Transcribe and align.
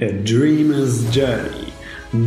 A 0.00 0.12
Dreamer's 0.24 1.02
Journey. 1.12 1.72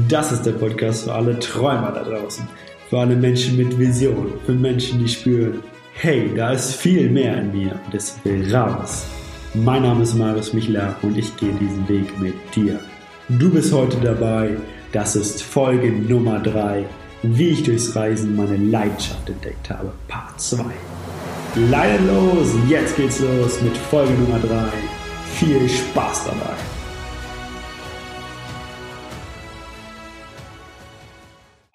Das 0.10 0.34
ist 0.34 0.46
der 0.46 0.52
Podcast 0.52 1.06
für 1.06 1.14
alle 1.14 1.40
Träumer 1.40 1.94
da 1.94 2.04
draußen. 2.04 2.46
Für 2.90 3.00
alle 3.00 3.16
Menschen 3.16 3.56
mit 3.56 3.80
Vision. 3.80 4.34
Für 4.46 4.52
Menschen, 4.52 5.00
die 5.00 5.08
spüren, 5.08 5.64
hey, 5.94 6.30
da 6.36 6.52
ist 6.52 6.76
viel 6.76 7.10
mehr 7.10 7.38
in 7.38 7.54
mir 7.54 7.80
und 7.86 7.96
es 7.96 8.18
will 8.26 8.54
raus. 8.54 9.06
Mein 9.54 9.84
Name 9.84 10.04
ist 10.04 10.16
Marius 10.16 10.52
Michler 10.52 10.98
und 11.02 11.18
ich 11.18 11.34
gehe 11.38 11.54
diesen 11.54 11.88
Weg 11.88 12.20
mit 12.20 12.34
dir. 12.54 12.78
Du 13.30 13.50
bist 13.50 13.72
heute 13.72 13.96
dabei. 14.02 14.58
Das 14.92 15.16
ist 15.16 15.42
Folge 15.42 15.94
Nummer 15.94 16.40
3. 16.40 16.84
Wie 17.24 17.52
ich 17.52 17.64
durchs 17.64 17.96
Reisen 17.96 18.36
meine 18.36 18.58
Leidenschaft 18.58 19.30
entdeckt 19.30 19.70
habe. 19.70 19.94
Part 20.10 20.42
2. 20.42 20.66
Leider 21.70 22.00
los, 22.02 22.50
jetzt 22.68 22.98
geht's 22.98 23.22
los 23.22 23.62
mit 23.62 23.78
Folge 23.78 24.12
Nummer 24.12 24.40
3. 24.40 24.72
Viel 25.36 25.70
Spaß 25.70 26.26
dabei. 26.26 26.81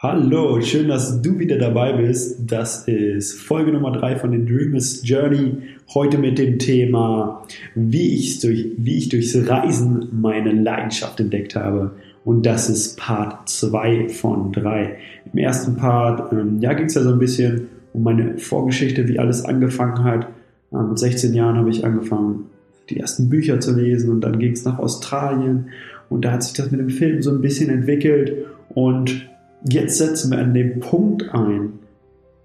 Hallo, 0.09 0.61
schön, 0.61 0.87
dass 0.87 1.21
du 1.21 1.37
wieder 1.41 1.59
dabei 1.59 1.93
bist. 1.95 2.39
Das 2.47 2.87
ist 2.87 3.41
Folge 3.41 3.73
Nummer 3.73 3.91
3 3.91 4.15
von 4.15 4.31
den 4.31 4.47
Dreamers 4.47 5.01
Journey. 5.03 5.57
Heute 5.93 6.17
mit 6.17 6.39
dem 6.39 6.61
Thema, 6.61 7.43
wie 7.75 8.15
ich, 8.15 8.39
durch, 8.39 8.69
wie 8.77 8.99
ich 8.99 9.09
durchs 9.09 9.37
Reisen 9.49 10.07
meine 10.13 10.53
Leidenschaft 10.53 11.19
entdeckt 11.19 11.57
habe. 11.57 11.91
Und 12.25 12.47
das 12.47 12.71
ist 12.71 13.01
Part 13.01 13.49
2 13.49 14.11
von 14.11 14.53
3. 14.53 14.97
Im 15.33 15.39
ersten 15.41 15.75
Part 15.75 16.33
ähm, 16.33 16.61
ja, 16.61 16.73
ging 16.75 16.87
es 16.87 16.95
ja 16.95 17.03
so 17.03 17.11
ein 17.11 17.19
bisschen 17.19 17.67
um 17.93 18.05
meine 18.05 18.39
Vorgeschichte, 18.39 19.09
wie 19.09 19.19
alles 19.19 19.45
angefangen 19.45 20.05
hat. 20.05 20.29
Ähm, 20.73 20.91
mit 20.91 21.01
16 21.01 21.35
Jahren 21.35 21.57
habe 21.57 21.71
ich 21.71 21.85
angefangen, 21.85 22.45
die 22.91 23.01
ersten 23.01 23.29
Bücher 23.29 23.59
zu 23.59 23.75
lesen 23.75 24.11
und 24.11 24.21
dann 24.21 24.39
ging 24.39 24.53
es 24.53 24.65
nach 24.65 24.79
Australien 24.79 25.71
und 26.09 26.25
da 26.25 26.31
hat 26.31 26.45
sich 26.45 26.53
das 26.53 26.71
mit 26.71 26.79
dem 26.79 26.91
Film 26.91 27.23
so 27.23 27.33
ein 27.33 27.41
bisschen 27.41 27.71
entwickelt 27.71 28.47
und 28.69 29.27
jetzt 29.69 29.99
setzen 29.99 30.31
wir 30.31 30.39
an 30.39 30.55
dem 30.55 30.81
Punkt 30.81 31.35
ein, 31.35 31.75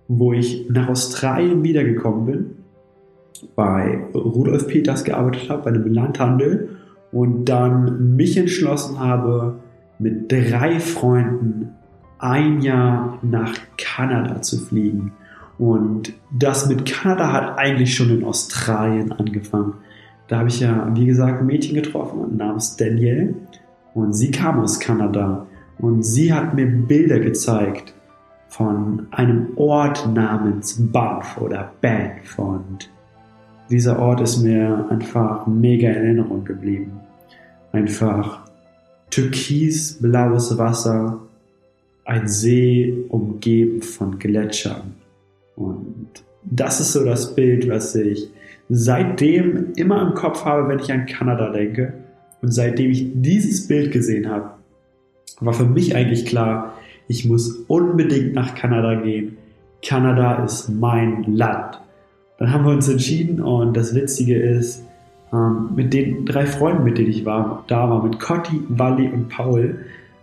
wo 0.07 0.33
ich 0.33 0.69
nach 0.69 0.89
Australien 0.89 1.63
wiedergekommen 1.63 2.25
bin, 2.25 2.45
bei 3.55 3.99
Rudolf 4.13 4.67
Peters 4.67 5.03
gearbeitet 5.03 5.49
habe, 5.49 5.63
bei 5.63 5.69
einem 5.69 5.91
Landhandel 5.91 6.69
und 7.11 7.45
dann 7.45 8.15
mich 8.15 8.37
entschlossen 8.37 8.99
habe, 8.99 9.59
mit 9.99 10.31
drei 10.31 10.79
Freunden 10.79 11.69
ein 12.19 12.61
Jahr 12.61 13.19
nach 13.21 13.53
Kanada 13.77 14.41
zu 14.41 14.57
fliegen. 14.59 15.13
Und 15.57 16.13
das 16.31 16.67
mit 16.67 16.85
Kanada 16.85 17.31
hat 17.31 17.57
eigentlich 17.57 17.95
schon 17.95 18.09
in 18.09 18.23
Australien 18.23 19.11
angefangen. 19.11 19.73
Da 20.27 20.39
habe 20.39 20.49
ich 20.49 20.59
ja, 20.59 20.89
wie 20.95 21.05
gesagt, 21.05 21.41
ein 21.41 21.45
Mädchen 21.45 21.75
getroffen 21.75 22.37
namens 22.37 22.77
Danielle 22.77 23.35
und 23.93 24.13
sie 24.13 24.31
kam 24.31 24.59
aus 24.59 24.79
Kanada 24.79 25.45
und 25.81 26.03
sie 26.03 26.33
hat 26.33 26.53
mir 26.53 26.67
Bilder 26.67 27.19
gezeigt 27.19 27.93
von 28.47 29.07
einem 29.11 29.49
Ort 29.55 30.07
namens 30.13 30.77
Banff 30.91 31.39
oder 31.39 31.71
Banff 31.81 32.37
und 32.37 32.89
dieser 33.69 33.97
Ort 33.99 34.21
ist 34.21 34.43
mir 34.43 34.85
einfach 34.89 35.47
mega 35.47 35.89
in 35.89 35.95
Erinnerung 35.95 36.43
geblieben. 36.43 36.91
Einfach 37.71 38.41
türkisblaues 39.09 40.57
Wasser, 40.57 41.19
ein 42.03 42.27
See 42.27 43.05
umgeben 43.07 43.81
von 43.81 44.19
Gletschern. 44.19 44.95
Und 45.55 46.07
das 46.43 46.81
ist 46.81 46.91
so 46.91 47.05
das 47.05 47.33
Bild, 47.33 47.69
was 47.69 47.95
ich 47.95 48.29
seitdem 48.67 49.73
immer 49.75 50.01
im 50.01 50.15
Kopf 50.15 50.43
habe, 50.43 50.67
wenn 50.67 50.79
ich 50.79 50.91
an 50.91 51.05
Kanada 51.05 51.49
denke. 51.51 51.93
Und 52.41 52.51
seitdem 52.51 52.91
ich 52.91 53.11
dieses 53.13 53.67
Bild 53.67 53.91
gesehen 53.93 54.29
habe, 54.29 54.51
war 55.41 55.53
für 55.53 55.65
mich 55.65 55.95
eigentlich 55.95 56.25
klar, 56.25 56.75
ich 57.07 57.25
muss 57.25 57.65
unbedingt 57.67 58.33
nach 58.33 58.55
Kanada 58.55 58.95
gehen. 59.01 59.37
Kanada 59.83 60.43
ist 60.43 60.69
mein 60.69 61.23
Land. 61.23 61.81
Dann 62.37 62.53
haben 62.53 62.65
wir 62.65 62.71
uns 62.71 62.87
entschieden 62.87 63.41
und 63.41 63.75
das 63.75 63.93
Witzige 63.93 64.37
ist, 64.37 64.83
ähm, 65.33 65.71
mit 65.75 65.93
den 65.93 66.25
drei 66.25 66.45
Freunden, 66.45 66.83
mit 66.83 66.97
denen 66.97 67.09
ich 67.09 67.25
war, 67.25 67.63
da 67.67 67.89
war, 67.89 68.03
mit 68.03 68.19
Cotti, 68.19 68.61
Wally 68.69 69.09
und 69.09 69.29
Paul, 69.29 69.79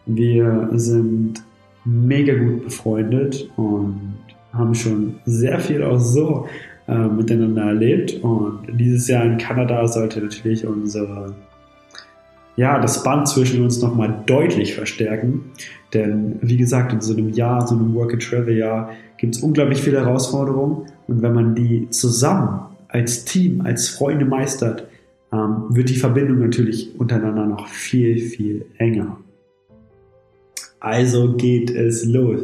wir 0.07 0.71
sind 0.73 1.43
mega 1.85 2.35
gut 2.35 2.65
befreundet 2.65 3.51
und 3.57 4.17
haben 4.53 4.75
schon 4.75 5.17
sehr 5.27 5.61
viel 5.61 5.83
auch 5.83 5.99
so 5.99 6.47
äh, 6.87 7.07
miteinander 7.09 7.65
erlebt. 7.65 8.15
Und 8.23 8.61
dieses 8.73 9.09
Jahr 9.09 9.25
in 9.25 9.39
Kanada 9.39 9.87
sollte 9.87 10.21
natürlich 10.21 10.67
unsere 10.67 11.35
ja, 12.59 12.81
das 12.81 13.05
Band 13.05 13.29
zwischen 13.29 13.63
uns 13.63 13.81
nochmal 13.81 14.25
deutlich 14.27 14.75
verstärken. 14.75 15.53
Denn 15.95 16.41
wie 16.43 16.57
gesagt, 16.57 16.93
in 16.93 17.01
so 17.01 17.13
einem 17.13 17.29
Jahr, 17.29 17.65
so 17.65 17.77
einem 17.77 17.95
Work-and-Travel-Jahr 17.95 18.91
gibt 19.17 19.37
es 19.37 19.43
unglaublich 19.43 19.81
viele 19.81 20.01
Herausforderungen. 20.01 20.87
Und 21.07 21.23
wenn 21.23 21.35
man 21.35 21.55
die 21.55 21.89
zusammen 21.91 22.63
als 22.89 23.25
Team, 23.25 23.61
als 23.61 23.89
Freunde 23.89 24.25
meistert, 24.25 24.89
ähm, 25.33 25.67
wird 25.69 25.89
die 25.89 25.95
Verbindung 25.95 26.41
natürlich 26.41 26.99
untereinander 26.99 27.47
noch 27.47 27.69
viel, 27.69 28.19
viel 28.19 28.67
enger. 28.79 29.19
Also 30.81 31.35
geht 31.35 31.71
es 31.71 32.05
los. 32.07 32.41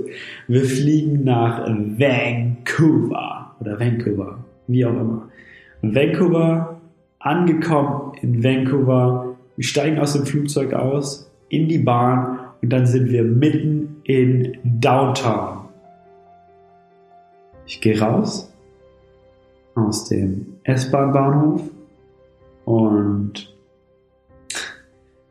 Wir 0.47 0.65
fliegen 0.65 1.25
nach 1.25 1.67
Vancouver 1.67 3.57
oder 3.59 3.81
Vancouver, 3.81 4.45
wie 4.69 4.85
auch 4.85 4.93
immer. 4.93 5.29
Vancouver, 5.83 6.81
angekommen 7.19 8.13
in 8.21 8.45
Vancouver, 8.45 9.24
wir 9.57 9.65
steigen 9.65 9.99
aus 9.99 10.15
dem 10.15 10.27
Flugzeug 10.27 10.73
aus, 10.73 11.31
in 11.49 11.69
die 11.69 11.79
Bahn 11.79 12.41
und 12.63 12.71
dann 12.71 12.87
sind 12.87 13.11
wir 13.11 13.23
mitten 13.23 13.97
in 14.05 14.59
Downtown. 14.65 15.69
Ich 17.67 17.81
gehe 17.81 18.01
raus 18.01 18.53
aus 19.75 20.09
dem 20.09 20.59
S-Bahn-Bahnhof 20.65 21.63
und 22.65 23.55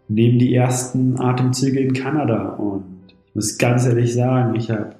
nehme 0.07 0.37
die 0.37 0.53
ersten 0.53 1.19
Atemzüge 1.19 1.79
in 1.79 1.93
Kanada. 1.93 2.49
Und 2.49 2.85
ich 3.07 3.35
muss 3.35 3.57
ganz 3.57 3.85
ehrlich 3.85 4.13
sagen, 4.13 4.55
ich 4.55 4.69
habe 4.69 4.95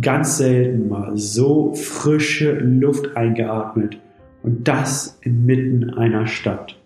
ganz 0.00 0.38
selten 0.38 0.88
mal 0.88 1.16
so 1.16 1.74
frische 1.74 2.52
Luft 2.52 3.16
eingeatmet 3.16 3.98
und 4.42 4.66
das 4.66 5.18
inmitten 5.22 5.90
einer 5.90 6.26
Stadt 6.26 6.79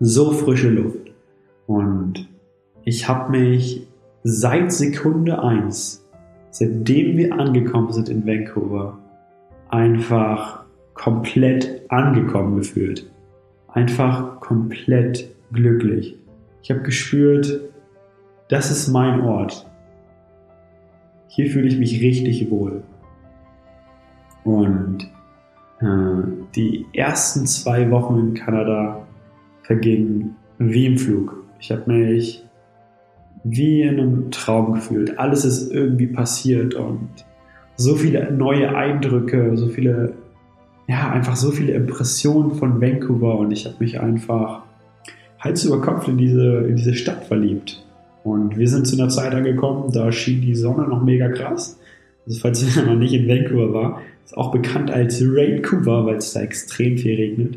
so 0.00 0.32
frische 0.32 0.70
Luft. 0.70 1.12
Und 1.66 2.28
ich 2.84 3.06
habe 3.06 3.30
mich 3.30 3.86
seit 4.24 4.72
Sekunde 4.72 5.42
eins, 5.42 6.04
seitdem 6.50 7.16
wir 7.16 7.34
angekommen 7.34 7.92
sind 7.92 8.08
in 8.08 8.26
Vancouver, 8.26 8.98
einfach 9.68 10.64
komplett 10.94 11.82
angekommen 11.90 12.56
gefühlt. 12.56 13.08
Einfach 13.68 14.40
komplett 14.40 15.30
glücklich. 15.52 16.16
Ich 16.62 16.70
habe 16.70 16.80
gespürt, 16.80 17.60
das 18.48 18.70
ist 18.70 18.88
mein 18.88 19.20
Ort. 19.20 19.66
Hier 21.28 21.48
fühle 21.50 21.68
ich 21.68 21.78
mich 21.78 22.00
richtig 22.02 22.50
wohl. 22.50 22.82
Und 24.42 25.08
äh, 25.80 26.22
die 26.56 26.86
ersten 26.92 27.46
zwei 27.46 27.90
Wochen 27.90 28.18
in 28.18 28.34
Kanada 28.34 29.06
verging 29.70 30.34
wie 30.58 30.86
im 30.86 30.98
Flug. 30.98 31.44
Ich 31.60 31.70
habe 31.70 31.92
mich 31.92 32.44
wie 33.44 33.82
in 33.82 34.00
einem 34.00 34.30
Traum 34.32 34.74
gefühlt. 34.74 35.16
Alles 35.16 35.44
ist 35.44 35.70
irgendwie 35.70 36.08
passiert 36.08 36.74
und 36.74 37.08
so 37.76 37.94
viele 37.94 38.32
neue 38.32 38.74
Eindrücke, 38.74 39.56
so 39.56 39.68
viele, 39.68 40.14
ja, 40.88 41.10
einfach 41.12 41.36
so 41.36 41.52
viele 41.52 41.74
Impressionen 41.74 42.56
von 42.56 42.80
Vancouver 42.80 43.38
und 43.38 43.52
ich 43.52 43.64
habe 43.64 43.76
mich 43.78 44.00
einfach 44.00 44.62
Hals 45.38 45.64
über 45.64 45.80
Kopf 45.80 46.08
in 46.08 46.18
diese, 46.18 46.66
in 46.66 46.74
diese 46.74 46.94
Stadt 46.94 47.24
verliebt. 47.26 47.86
Und 48.24 48.58
wir 48.58 48.68
sind 48.68 48.88
zu 48.88 49.00
einer 49.00 49.08
Zeit 49.08 49.32
angekommen, 49.36 49.92
da 49.92 50.10
schien 50.10 50.40
die 50.40 50.56
Sonne 50.56 50.88
noch 50.88 51.04
mega 51.04 51.28
krass. 51.28 51.78
Also 52.26 52.40
falls 52.40 52.76
ihr 52.76 52.82
noch 52.86 52.96
nicht 52.96 53.14
in 53.14 53.28
Vancouver 53.28 53.72
war, 53.72 54.02
ist 54.24 54.36
auch 54.36 54.50
bekannt 54.50 54.90
als 54.90 55.22
Raincouver, 55.24 56.06
weil 56.06 56.16
es 56.16 56.32
da 56.32 56.40
extrem 56.40 56.98
viel 56.98 57.14
regnet. 57.14 57.56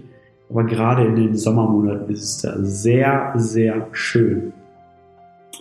Aber 0.53 0.65
gerade 0.65 1.03
in 1.03 1.15
den 1.15 1.35
Sommermonaten 1.35 2.13
ist 2.13 2.23
es 2.23 2.41
da 2.43 2.53
sehr, 2.59 3.33
sehr 3.35 3.87
schön. 3.91 4.53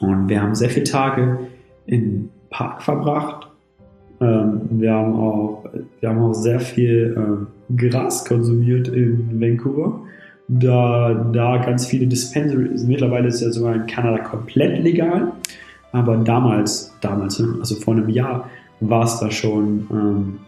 Und 0.03 0.29
wir 0.29 0.43
haben 0.43 0.55
sehr 0.55 0.69
viele 0.69 0.85
Tage 0.85 1.39
im 1.87 2.29
Park 2.51 2.83
verbracht. 2.83 3.49
Ähm, 4.21 4.61
wir, 4.69 4.93
haben 4.93 5.15
auch, 5.15 5.65
wir 6.01 6.09
haben 6.11 6.19
auch 6.19 6.35
sehr 6.35 6.61
viel 6.61 7.17
ähm, 7.17 7.47
Gras 7.75 8.27
konsumiert 8.27 8.89
in 8.89 9.41
Vancouver. 9.41 9.99
Da, 10.49 11.15
da 11.33 11.57
ganz 11.57 11.87
viele 11.87 12.07
Dispensaries, 12.07 12.85
mittlerweile 12.85 13.29
ist 13.29 13.41
ja 13.41 13.51
sogar 13.51 13.75
in 13.75 13.87
Kanada 13.87 14.19
komplett 14.23 14.83
legal. 14.83 15.33
Aber 15.93 16.19
damals, 16.19 16.95
damals, 17.01 17.39
ne, 17.39 17.55
also 17.61 17.77
vor 17.77 17.95
einem 17.95 18.11
Jahr, 18.11 18.51
war 18.81 19.05
es 19.05 19.19
da 19.21 19.31
schon 19.31 19.87
ähm, 19.91 20.39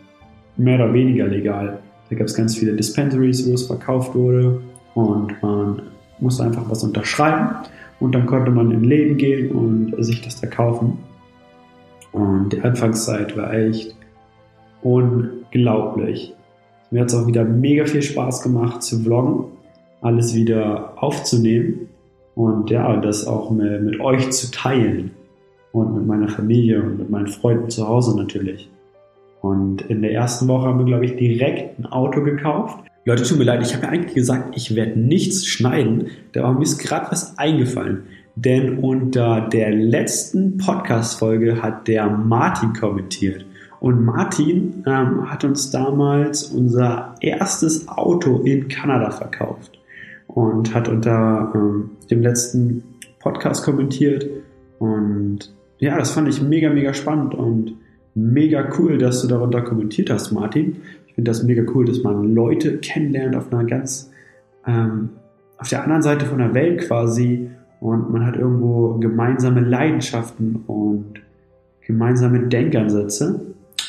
mehr 0.58 0.74
oder 0.74 0.92
weniger 0.92 1.28
legal. 1.28 1.78
Da 2.10 2.16
gab 2.16 2.26
es 2.26 2.34
ganz 2.34 2.56
viele 2.56 2.74
Dispensaries, 2.74 3.48
wo 3.48 3.54
es 3.54 3.66
verkauft 3.66 4.14
wurde 4.14 4.60
und 4.94 5.42
man 5.42 5.82
musste 6.20 6.44
einfach 6.44 6.68
was 6.70 6.84
unterschreiben 6.84 7.56
und 8.00 8.14
dann 8.14 8.26
konnte 8.26 8.50
man 8.50 8.70
in 8.70 8.84
Läden 8.84 9.16
gehen 9.16 9.50
und 9.52 9.94
sich 10.04 10.22
das 10.22 10.40
da 10.40 10.46
kaufen. 10.46 10.98
Und 12.12 12.50
die 12.50 12.60
Anfangszeit 12.60 13.36
war 13.36 13.52
echt 13.52 13.96
unglaublich. 14.82 16.34
Mir 16.90 17.00
hat 17.00 17.08
es 17.08 17.14
auch 17.14 17.26
wieder 17.26 17.44
mega 17.44 17.86
viel 17.86 18.02
Spaß 18.02 18.42
gemacht 18.42 18.82
zu 18.82 19.00
vloggen, 19.00 19.46
alles 20.00 20.34
wieder 20.34 20.92
aufzunehmen 21.02 21.88
und 22.34 22.70
ja, 22.70 22.96
das 22.98 23.26
auch 23.26 23.50
mit, 23.50 23.82
mit 23.82 24.00
euch 24.00 24.30
zu 24.30 24.50
teilen 24.50 25.10
und 25.72 25.94
mit 25.94 26.06
meiner 26.06 26.28
Familie 26.28 26.82
und 26.82 26.98
mit 26.98 27.10
meinen 27.10 27.26
Freunden 27.26 27.70
zu 27.70 27.88
Hause 27.88 28.16
natürlich. 28.16 28.70
Und 29.44 29.82
in 29.82 30.00
der 30.00 30.12
ersten 30.12 30.48
Woche 30.48 30.68
haben 30.68 30.78
wir, 30.78 30.86
glaube 30.86 31.04
ich, 31.04 31.16
direkt 31.16 31.78
ein 31.78 31.84
Auto 31.84 32.22
gekauft. 32.22 32.78
Leute, 33.04 33.24
tut 33.24 33.36
mir 33.36 33.44
leid, 33.44 33.60
ich 33.60 33.74
habe 33.74 33.84
ja 33.84 33.90
eigentlich 33.90 34.14
gesagt, 34.14 34.56
ich 34.56 34.74
werde 34.74 34.98
nichts 34.98 35.46
schneiden, 35.46 36.06
aber 36.34 36.54
mir 36.54 36.62
ist 36.62 36.78
gerade 36.78 37.10
was 37.10 37.36
eingefallen. 37.36 38.04
Denn 38.36 38.78
unter 38.78 39.42
der 39.42 39.70
letzten 39.70 40.56
Podcast-Folge 40.56 41.62
hat 41.62 41.88
der 41.88 42.08
Martin 42.08 42.72
kommentiert. 42.72 43.44
Und 43.80 44.02
Martin 44.02 44.82
ähm, 44.86 45.30
hat 45.30 45.44
uns 45.44 45.70
damals 45.70 46.44
unser 46.44 47.14
erstes 47.20 47.86
Auto 47.86 48.38
in 48.44 48.68
Kanada 48.68 49.10
verkauft 49.10 49.78
und 50.26 50.74
hat 50.74 50.88
unter 50.88 51.52
ähm, 51.54 51.90
dem 52.10 52.22
letzten 52.22 52.82
Podcast 53.18 53.62
kommentiert. 53.62 54.26
Und 54.78 55.54
ja, 55.80 55.98
das 55.98 56.12
fand 56.12 56.28
ich 56.28 56.40
mega, 56.40 56.70
mega 56.70 56.94
spannend 56.94 57.34
und 57.34 57.74
mega 58.14 58.68
cool, 58.78 58.98
dass 58.98 59.22
du 59.22 59.28
darunter 59.28 59.62
kommentiert 59.62 60.10
hast, 60.10 60.32
Martin. 60.32 60.76
Ich 61.06 61.14
finde 61.14 61.30
das 61.30 61.42
mega 61.42 61.62
cool, 61.74 61.84
dass 61.84 62.02
man 62.02 62.34
Leute 62.34 62.78
kennenlernt 62.78 63.36
auf 63.36 63.52
einer 63.52 63.64
ganz, 63.64 64.10
ähm, 64.66 65.10
auf 65.58 65.68
der 65.68 65.82
anderen 65.82 66.02
Seite 66.02 66.26
von 66.26 66.38
der 66.38 66.54
Welt 66.54 66.82
quasi 66.86 67.50
und 67.80 68.10
man 68.10 68.24
hat 68.24 68.36
irgendwo 68.36 68.94
gemeinsame 68.94 69.60
Leidenschaften 69.60 70.64
und 70.66 71.20
gemeinsame 71.86 72.48
Denkansätze. 72.48 73.40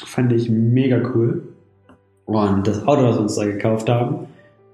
Fand 0.06 0.34
ich 0.34 0.50
mega 0.50 1.02
cool. 1.14 1.44
Und 2.26 2.68
das 2.68 2.86
Auto, 2.88 3.04
das 3.04 3.16
wir 3.16 3.22
uns 3.22 3.36
da 3.36 3.46
gekauft 3.46 3.90
haben, 3.90 4.28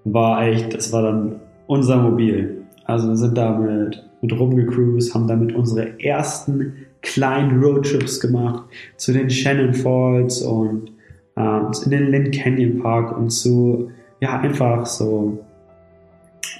war 0.06 0.44
echt, 0.44 0.74
das 0.74 0.92
war 0.92 1.04
dann 1.04 1.36
unser 1.68 2.02
Mobil. 2.02 2.64
Also 2.86 3.10
wir 3.10 3.18
sind 3.18 3.38
damit 3.38 4.04
mit 4.22 4.38
rumgecruised, 4.38 5.14
haben 5.14 5.28
damit 5.28 5.54
unsere 5.54 6.00
ersten 6.00 6.74
kleinen 7.02 7.64
Roadtrips 7.64 8.20
gemacht 8.20 8.64
zu 8.98 9.14
den 9.14 9.30
Shannon 9.30 9.74
Falls 9.74 10.42
und 10.42 10.92
äh, 11.36 11.60
in 11.86 11.92
den 11.92 12.08
Lynn 12.08 12.32
Canyon 12.32 12.82
Park 12.82 13.18
und 13.18 13.30
zu, 13.30 13.92
ja, 14.20 14.40
einfach 14.40 14.86
so 14.86 15.40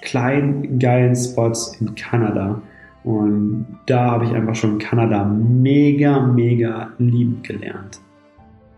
kleinen, 0.02 0.80
geilen 0.80 1.16
Spots 1.16 1.76
in 1.80 1.96
Kanada. 1.96 2.62
Und 3.04 3.66
da 3.88 4.12
habe 4.12 4.26
ich 4.26 4.32
einfach 4.32 4.56
schon 4.56 4.78
Kanada 4.78 5.24
mega, 5.26 6.20
mega 6.20 6.92
lieben 7.00 7.42
gelernt. 7.42 8.00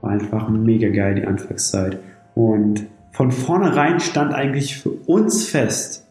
War 0.01 0.11
einfach 0.11 0.49
mega 0.49 0.89
geil 0.89 1.15
die 1.15 1.25
Anfangszeit. 1.25 1.99
Und 2.35 2.87
von 3.11 3.31
vornherein 3.31 3.99
stand 3.99 4.33
eigentlich 4.33 4.77
für 4.77 4.91
uns 5.05 5.47
fest, 5.47 6.07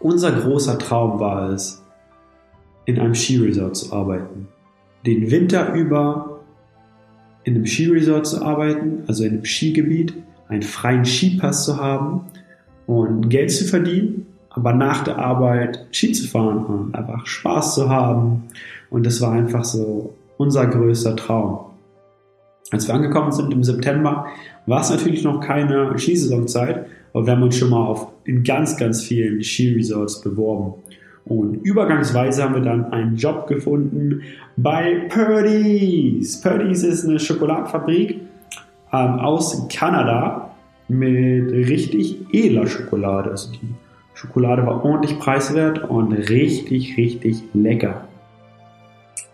unser 0.00 0.32
großer 0.32 0.78
Traum 0.78 1.20
war 1.20 1.50
es, 1.50 1.81
in 2.84 2.98
einem 2.98 3.14
Skiresort 3.14 3.76
zu 3.76 3.92
arbeiten. 3.92 4.48
Den 5.06 5.30
Winter 5.30 5.74
über 5.74 6.40
in 7.44 7.54
einem 7.54 7.66
Skiresort 7.66 8.26
zu 8.26 8.42
arbeiten, 8.42 9.04
also 9.06 9.24
in 9.24 9.32
einem 9.32 9.44
Skigebiet, 9.44 10.14
einen 10.48 10.62
freien 10.62 11.04
Skipass 11.04 11.64
zu 11.64 11.76
haben 11.78 12.26
und 12.86 13.28
Geld 13.28 13.50
zu 13.50 13.64
verdienen, 13.64 14.26
aber 14.50 14.72
nach 14.72 15.02
der 15.02 15.18
Arbeit 15.18 15.86
Ski 15.92 16.12
zu 16.12 16.28
fahren 16.28 16.64
und 16.66 16.94
einfach 16.94 17.26
Spaß 17.26 17.74
zu 17.74 17.88
haben. 17.88 18.44
Und 18.90 19.06
das 19.06 19.20
war 19.20 19.32
einfach 19.32 19.64
so 19.64 20.14
unser 20.36 20.66
größter 20.66 21.16
Traum. 21.16 21.66
Als 22.70 22.86
wir 22.86 22.94
angekommen 22.94 23.32
sind 23.32 23.52
im 23.52 23.64
September, 23.64 24.26
war 24.66 24.80
es 24.80 24.90
natürlich 24.90 25.24
noch 25.24 25.40
keine 25.40 25.98
Skisaisonzeit, 25.98 26.86
aber 27.12 27.26
wir 27.26 27.32
haben 27.34 27.42
uns 27.42 27.56
schon 27.56 27.70
mal 27.70 27.84
auf, 27.84 28.08
in 28.24 28.44
ganz, 28.44 28.76
ganz 28.76 29.02
vielen 29.02 29.42
Skiresorts 29.42 30.20
beworben. 30.20 30.74
Und 31.24 31.54
übergangsweise 31.62 32.42
haben 32.42 32.54
wir 32.54 32.62
dann 32.62 32.92
einen 32.92 33.16
Job 33.16 33.46
gefunden 33.46 34.22
bei 34.56 35.06
Purdy's. 35.08 36.40
Purdy's 36.40 36.82
ist 36.82 37.06
eine 37.06 37.20
Schokoladenfabrik 37.20 38.20
ähm, 38.92 39.18
aus 39.20 39.68
Kanada 39.68 40.50
mit 40.88 41.52
richtig 41.52 42.26
edler 42.32 42.66
Schokolade. 42.66 43.30
Also 43.30 43.52
die 43.52 43.74
Schokolade 44.14 44.66
war 44.66 44.84
ordentlich 44.84 45.18
preiswert 45.18 45.88
und 45.88 46.12
richtig, 46.12 46.96
richtig 46.96 47.42
lecker. 47.54 48.04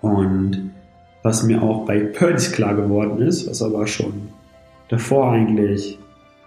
Und 0.00 0.70
was 1.22 1.42
mir 1.42 1.62
auch 1.62 1.86
bei 1.86 2.00
Purdy's 2.00 2.52
klar 2.52 2.74
geworden 2.74 3.20
ist, 3.20 3.48
was 3.48 3.62
aber 3.62 3.86
schon 3.86 4.28
davor 4.88 5.32
eigentlich 5.32 5.98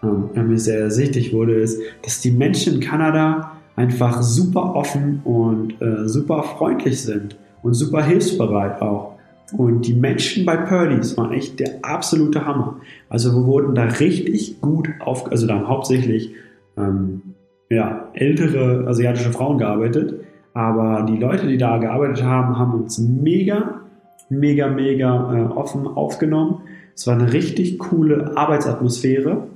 ähm, 0.03 0.29
mir 0.33 0.57
sehr 0.57 0.79
ersichtlich 0.79 1.33
wurde, 1.33 1.55
ist, 1.55 1.81
dass 2.03 2.21
die 2.21 2.31
Menschen 2.31 2.75
in 2.75 2.79
Kanada 2.79 3.50
einfach 3.75 4.21
super 4.21 4.75
offen 4.75 5.21
und 5.23 5.81
äh, 5.81 6.07
super 6.07 6.43
freundlich 6.43 7.01
sind 7.01 7.37
und 7.63 7.73
super 7.73 8.03
hilfsbereit 8.03 8.81
auch. 8.81 9.11
Und 9.57 9.85
die 9.85 9.93
Menschen 9.93 10.45
bei 10.45 10.55
Purdy's 10.55 11.17
waren 11.17 11.33
echt 11.33 11.59
der 11.59 11.79
absolute 11.81 12.45
Hammer. 12.45 12.77
Also 13.09 13.33
wir 13.35 13.45
wurden 13.45 13.75
da 13.75 13.83
richtig 13.83 14.61
gut 14.61 14.89
auf, 14.99 15.29
also 15.29 15.45
da 15.45 15.55
haben 15.55 15.67
hauptsächlich 15.67 16.33
ähm, 16.77 17.21
ja, 17.69 18.09
ältere 18.13 18.87
asiatische 18.87 19.31
Frauen 19.31 19.57
gearbeitet, 19.57 20.21
aber 20.53 21.05
die 21.07 21.17
Leute, 21.17 21.47
die 21.47 21.57
da 21.57 21.77
gearbeitet 21.77 22.23
haben, 22.23 22.57
haben 22.57 22.73
uns 22.73 22.97
mega, 22.99 23.81
mega, 24.29 24.67
mega 24.67 25.35
äh, 25.35 25.43
offen 25.43 25.87
aufgenommen. 25.87 26.61
Es 26.95 27.07
war 27.07 27.15
eine 27.15 27.31
richtig 27.31 27.79
coole 27.79 28.35
Arbeitsatmosphäre 28.35 29.47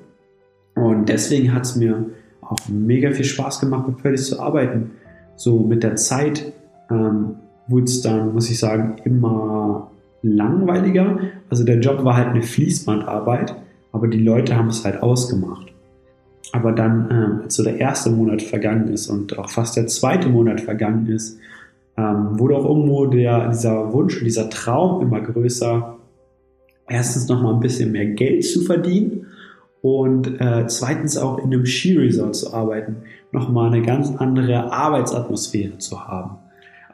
und 0.76 1.10
deswegen 1.10 1.54
hat 1.54 1.64
es 1.64 1.76
mir 1.76 2.06
auch 2.50 2.58
mega 2.70 3.12
viel 3.12 3.26
Spaß 3.26 3.60
gemacht, 3.60 3.88
mit 3.88 3.98
Purdy's 3.98 4.28
zu 4.28 4.40
arbeiten. 4.40 4.92
So 5.36 5.60
mit 5.60 5.84
der 5.84 5.96
Zeit 5.96 6.54
ähm, 6.90 7.36
wurde 7.68 7.86
es 7.86 8.02
dann, 8.02 8.34
muss 8.34 8.50
ich 8.50 8.60
sagen, 8.60 8.98
immer 9.04 9.92
langweiliger. 10.22 11.20
Also 11.50 11.64
der 11.64 11.80
Job 11.80 12.04
war 12.04 12.16
halt 12.16 12.30
eine 12.30 12.42
Fließbandarbeit, 12.42 13.56
aber 13.92 14.08
die 14.08 14.24
Leute 14.24 14.56
haben 14.56 14.70
es 14.70 14.84
halt 14.86 15.02
ausgemacht. 15.02 15.74
Aber 16.52 16.72
dann, 16.72 17.10
ähm, 17.12 17.42
als 17.44 17.56
so 17.56 17.64
der 17.64 17.80
erste 17.80 18.10
Monat 18.10 18.42
vergangen 18.42 18.88
ist 18.90 19.08
und 19.10 19.38
auch 19.38 19.50
fast 19.50 19.76
der 19.76 19.88
zweite 19.88 20.30
Monat 20.30 20.62
vergangen 20.62 21.08
ist, 21.08 21.40
ähm, 21.98 22.40
wurde 22.40 22.56
auch 22.56 22.66
irgendwo 22.66 23.06
der, 23.08 23.50
dieser 23.50 23.94
Wunsch 23.94 24.18
und 24.18 24.26
dieser 24.26 24.50
Traum 24.50 25.02
immer 25.02 25.22
größer, 25.22 25.98
erstens 26.88 27.28
nochmal 27.28 27.56
ein 27.56 27.60
bisschen 27.60 27.92
mehr 27.92 28.06
Geld 28.06 28.46
zu 28.46 28.62
verdienen 28.62 29.25
und 29.86 30.42
äh, 30.42 30.66
zweitens 30.66 31.16
auch 31.16 31.38
in 31.38 31.54
einem 31.54 31.68
Skiresort 31.68 32.36
zu 32.36 32.52
arbeiten, 32.56 33.04
nochmal 33.32 33.72
eine 33.72 33.84
ganz 33.84 34.12
andere 34.18 34.74
Arbeitsatmosphäre 34.74 35.78
zu 35.78 36.08
haben. 36.08 36.38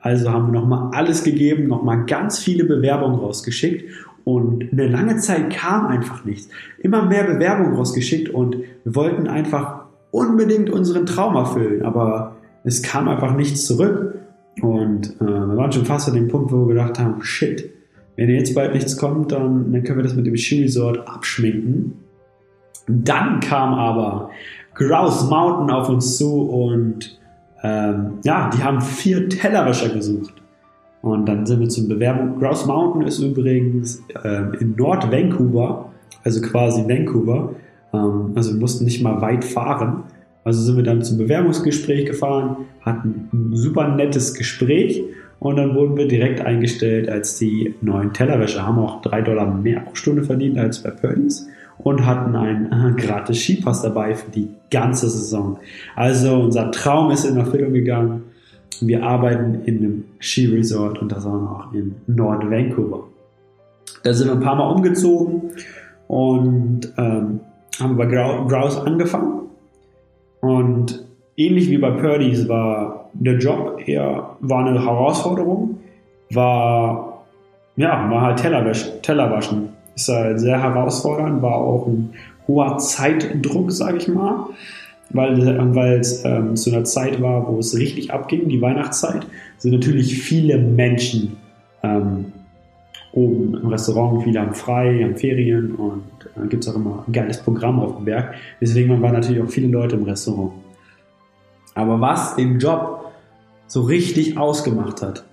Also 0.01 0.29
haben 0.29 0.51
wir 0.51 0.59
nochmal 0.59 0.93
alles 0.93 1.23
gegeben, 1.23 1.69
nochmal 1.69 2.05
ganz 2.05 2.39
viele 2.39 2.65
Bewerbungen 2.65 3.17
rausgeschickt 3.17 3.85
und 4.25 4.73
eine 4.73 4.89
lange 4.89 5.15
Zeit 5.19 5.51
kam 5.51 5.87
einfach 5.87 6.25
nichts. 6.25 6.49
Immer 6.79 7.05
mehr 7.05 7.23
Bewerbungen 7.23 7.75
rausgeschickt 7.75 8.27
und 8.27 8.57
wir 8.83 8.93
wollten 8.93 9.27
einfach 9.27 9.85
unbedingt 10.11 10.69
unseren 10.69 11.05
Traum 11.05 11.37
erfüllen, 11.37 11.83
aber 11.83 12.35
es 12.65 12.83
kam 12.83 13.07
einfach 13.07 13.33
nichts 13.37 13.65
zurück. 13.65 14.15
Und 14.61 15.15
äh, 15.21 15.25
wir 15.25 15.55
waren 15.55 15.71
schon 15.71 15.85
fast 15.85 16.09
an 16.09 16.15
dem 16.15 16.27
Punkt, 16.27 16.51
wo 16.51 16.67
wir 16.67 16.73
gedacht 16.75 16.99
haben, 16.99 17.23
shit, 17.23 17.69
wenn 18.17 18.29
jetzt 18.29 18.53
bald 18.53 18.73
nichts 18.73 18.97
kommt, 18.97 19.31
dann, 19.31 19.71
dann 19.71 19.83
können 19.83 19.99
wir 19.99 20.03
das 20.03 20.13
mit 20.13 20.25
dem 20.25 20.35
Skiresort 20.35 21.07
abschminken. 21.07 21.93
Dann 22.87 23.39
kam 23.39 23.73
aber 23.73 24.31
Grouse 24.73 25.29
Mountain 25.29 25.69
auf 25.69 25.89
uns 25.89 26.17
zu 26.17 26.41
und 26.41 27.19
ähm, 27.63 28.19
ja, 28.23 28.49
die 28.49 28.63
haben 28.63 28.81
vier 28.81 29.29
Tellerwäscher 29.29 29.89
gesucht. 29.89 30.33
Und 31.01 31.27
dann 31.27 31.45
sind 31.45 31.59
wir 31.59 31.69
zum 31.69 31.87
Bewerbung. 31.87 32.39
Grouse 32.39 32.65
Mountain 32.65 33.07
ist 33.07 33.19
übrigens 33.19 34.03
ähm, 34.23 34.53
in 34.59 34.75
Nord-Vancouver, 34.75 35.91
also 36.23 36.41
quasi 36.41 36.87
Vancouver. 36.87 37.55
Ähm, 37.93 38.31
also 38.35 38.53
wir 38.53 38.59
mussten 38.59 38.85
nicht 38.85 39.03
mal 39.03 39.21
weit 39.21 39.43
fahren. 39.43 40.03
Also 40.43 40.61
sind 40.61 40.77
wir 40.77 40.83
dann 40.83 41.03
zum 41.03 41.17
Bewerbungsgespräch 41.17 42.05
gefahren, 42.05 42.57
hatten 42.81 43.29
ein 43.31 43.55
super 43.55 43.87
nettes 43.95 44.33
Gespräch 44.33 45.03
und 45.39 45.57
dann 45.57 45.75
wurden 45.75 45.97
wir 45.97 46.07
direkt 46.07 46.41
eingestellt 46.41 47.09
als 47.09 47.37
die 47.37 47.75
neuen 47.81 48.13
Tellerwäscher. 48.13 48.65
Haben 48.65 48.79
auch 48.79 49.01
drei 49.01 49.21
Dollar 49.21 49.53
mehr 49.53 49.81
pro 49.81 49.93
Stunde 49.93 50.23
verdient 50.23 50.57
als 50.57 50.81
bei 50.81 50.89
Purdy's 50.89 51.47
und 51.83 52.05
hatten 52.05 52.35
einen 52.35 52.71
äh, 52.71 52.99
gratis 52.99 53.39
Skipass 53.41 53.81
dabei 53.81 54.15
für 54.15 54.31
die 54.31 54.49
ganze 54.69 55.09
Saison. 55.09 55.57
Also 55.95 56.39
unser 56.39 56.71
Traum 56.71 57.11
ist 57.11 57.25
in 57.25 57.37
Erfüllung 57.37 57.73
gegangen. 57.73 58.23
Wir 58.79 59.03
arbeiten 59.03 59.61
in 59.65 59.77
einem 59.77 60.03
Skiresort 60.19 60.99
und 60.99 61.11
das 61.11 61.25
auch 61.25 61.33
noch 61.33 61.73
in 61.73 61.95
Nord 62.07 62.49
Vancouver. 62.49 63.03
Da 64.03 64.13
sind 64.13 64.27
wir 64.27 64.33
ein 64.33 64.39
paar 64.39 64.55
Mal 64.55 64.69
umgezogen 64.69 65.51
und 66.07 66.91
ähm, 66.97 67.39
haben 67.79 67.97
bei 67.97 68.05
Grouse 68.05 68.77
angefangen. 68.77 69.41
Und 70.41 71.05
ähnlich 71.37 71.69
wie 71.69 71.77
bei 71.77 71.91
Purdy's 71.91 72.47
war 72.49 73.09
der 73.13 73.37
Job 73.37 73.79
eher, 73.85 74.35
war 74.39 74.65
eine 74.65 74.83
Herausforderung, 74.83 75.79
war, 76.31 77.23
ja, 77.75 78.09
war 78.09 78.21
halt 78.21 78.39
Tellerwaschen. 78.39 79.01
Tellerwaschen. 79.01 79.69
Ist 80.01 80.09
halt 80.09 80.39
sehr 80.39 80.61
herausfordernd, 80.61 81.43
war 81.43 81.55
auch 81.55 81.85
ein 81.85 82.13
hoher 82.47 82.77
Zeitdruck, 82.79 83.71
sage 83.71 83.97
ich 83.97 84.07
mal, 84.07 84.47
weil, 85.11 85.75
weil 85.75 85.99
es 85.99 86.25
ähm, 86.25 86.55
zu 86.55 86.71
einer 86.71 86.83
Zeit 86.85 87.21
war, 87.21 87.47
wo 87.47 87.59
es 87.59 87.77
richtig 87.77 88.11
abging, 88.11 88.49
die 88.49 88.61
Weihnachtszeit, 88.61 89.27
sind 89.59 89.73
natürlich 89.73 90.19
viele 90.19 90.57
Menschen 90.57 91.37
ähm, 91.83 92.33
oben 93.13 93.55
im 93.61 93.67
Restaurant, 93.67 94.23
viele 94.23 94.41
haben 94.41 94.55
frei, 94.55 95.03
haben 95.03 95.17
Ferien 95.17 95.75
und 95.75 96.03
äh, 96.35 96.47
gibt 96.47 96.63
es 96.63 96.69
auch 96.71 96.75
immer 96.75 97.03
ein 97.07 97.11
geiles 97.11 97.37
Programm 97.43 97.79
auf 97.79 97.97
dem 97.97 98.05
Berg. 98.05 98.33
Deswegen 98.59 99.01
waren 99.01 99.13
natürlich 99.13 99.41
auch 99.41 99.49
viele 99.49 99.67
Leute 99.67 99.97
im 99.97 100.03
Restaurant. 100.03 100.53
Aber 101.75 102.01
was 102.01 102.35
den 102.35 102.57
Job 102.57 103.11
so 103.67 103.81
richtig 103.83 104.37
ausgemacht 104.37 105.03
hat, 105.03 105.25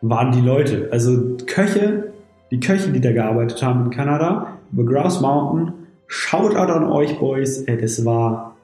waren 0.00 0.32
die 0.32 0.40
Leute. 0.40 0.88
Also 0.90 1.36
Köche, 1.46 2.12
die 2.50 2.60
Köche, 2.60 2.90
die 2.90 3.00
da 3.00 3.12
gearbeitet 3.12 3.62
haben 3.62 3.86
in 3.86 3.90
Kanada, 3.90 4.58
über 4.72 4.84
Grouse 4.84 5.20
Mountain, 5.20 5.72
Shoutout 6.06 6.72
an 6.72 6.84
euch 6.84 7.18
Boys, 7.18 7.62
ey, 7.62 7.76
das 7.76 8.04
war 8.04 8.56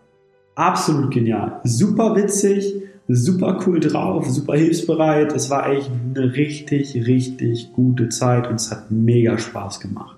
absolut 0.55 1.11
genial. 1.11 1.61
Super 1.65 2.15
witzig, 2.15 2.75
super 3.09 3.59
cool 3.67 3.81
drauf, 3.81 4.29
super 4.29 4.55
hilfsbereit. 4.55 5.33
Es 5.33 5.51
war 5.51 5.69
echt 5.71 5.91
eine 5.91 6.35
richtig, 6.37 6.95
richtig 7.07 7.73
gute 7.73 8.09
Zeit 8.09 8.49
und 8.49 8.57
es 8.57 8.71
hat 8.71 8.91
mega 8.91 9.39
Spaß 9.39 9.81
gemacht. 9.81 10.17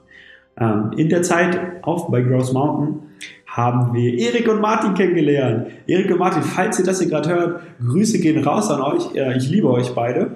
Ähm, 0.58 0.90
in 0.96 1.08
der 1.08 1.22
Zeit 1.22 1.58
auf 1.82 2.10
bei 2.10 2.20
Grouse 2.20 2.52
Mountain 2.52 3.00
haben 3.46 3.94
wir 3.94 4.12
Erik 4.18 4.48
und 4.48 4.60
Martin 4.60 4.94
kennengelernt. 4.94 5.68
Erik 5.86 6.10
und 6.10 6.18
Martin, 6.18 6.42
falls 6.42 6.78
ihr 6.78 6.84
das 6.84 7.00
hier 7.00 7.08
gerade 7.08 7.30
hört, 7.30 7.60
Grüße 7.80 8.18
gehen 8.18 8.42
raus 8.42 8.68
an 8.70 8.82
euch. 8.82 9.10
Ich 9.36 9.48
liebe 9.48 9.70
euch 9.70 9.94
beide. 9.94 10.32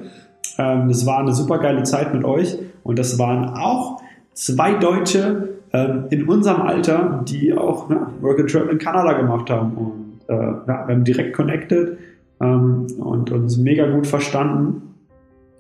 Ähm, 0.56 0.88
war 1.04 1.18
eine 1.18 1.34
super 1.34 1.58
geile 1.58 1.82
Zeit 1.82 2.14
mit 2.14 2.24
euch 2.24 2.56
und 2.82 2.98
das 2.98 3.18
waren 3.18 3.50
auch 3.50 4.00
zwei 4.32 4.74
Deutsche 4.74 5.56
ähm, 5.72 6.04
in 6.10 6.28
unserem 6.28 6.62
Alter, 6.62 7.24
die 7.28 7.52
auch 7.52 7.90
ja, 7.90 8.10
Work 8.20 8.40
and 8.40 8.50
Travel 8.50 8.70
in 8.70 8.78
Kanada 8.78 9.12
gemacht 9.14 9.50
haben 9.50 9.72
und 9.76 10.20
äh, 10.28 10.34
ja, 10.34 10.64
wir 10.66 10.94
haben 10.94 11.04
direkt 11.04 11.34
connected 11.34 11.98
ähm, 12.40 12.86
und 12.98 13.30
uns 13.30 13.56
mega 13.58 13.90
gut 13.90 14.06
verstanden 14.06 14.94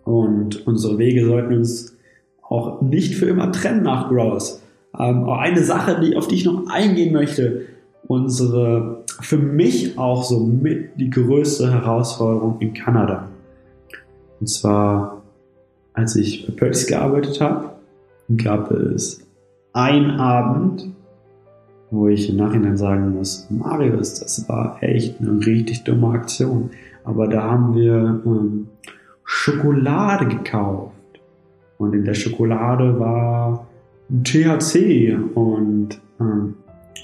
und 0.04 0.66
unsere 0.66 0.98
Wege 0.98 1.26
sollten 1.26 1.54
uns 1.54 1.96
auch 2.42 2.80
nicht 2.80 3.14
für 3.14 3.26
immer 3.26 3.52
trennen 3.52 3.82
nach 3.82 4.08
Grouse. 4.08 4.62
Ähm, 4.98 5.28
eine 5.28 5.62
Sache, 5.62 6.00
die, 6.00 6.16
auf 6.16 6.28
die 6.28 6.36
ich 6.36 6.44
noch 6.44 6.68
eingehen 6.68 7.12
möchte, 7.12 7.66
unsere, 8.06 9.04
für 9.20 9.36
mich 9.36 9.98
auch 9.98 10.24
so 10.24 10.40
mit 10.40 10.98
die 10.98 11.10
größte 11.10 11.70
Herausforderung 11.70 12.56
in 12.60 12.72
Kanada. 12.72 13.28
Und 14.40 14.48
zwar, 14.48 15.17
als 15.98 16.14
ich 16.14 16.46
bei 16.46 16.52
Pötz 16.52 16.86
gearbeitet 16.86 17.40
habe, 17.40 17.70
gab 18.36 18.70
es 18.70 19.26
ein 19.72 20.12
Abend, 20.12 20.88
wo 21.90 22.06
ich 22.06 22.30
im 22.30 22.36
Nachhinein 22.36 22.76
sagen 22.76 23.14
muss, 23.14 23.48
Marius, 23.50 24.20
das 24.20 24.48
war 24.48 24.80
echt 24.80 25.20
eine 25.20 25.44
richtig 25.44 25.82
dumme 25.84 26.10
Aktion. 26.10 26.70
Aber 27.02 27.26
da 27.26 27.42
haben 27.42 27.74
wir 27.74 28.22
ähm, 28.24 28.68
Schokolade 29.24 30.26
gekauft. 30.26 30.92
Und 31.78 31.94
in 31.94 32.04
der 32.04 32.14
Schokolade 32.14 32.98
war 33.00 33.66
THC 34.22 35.16
und 35.34 36.00
ähm, 36.20 36.54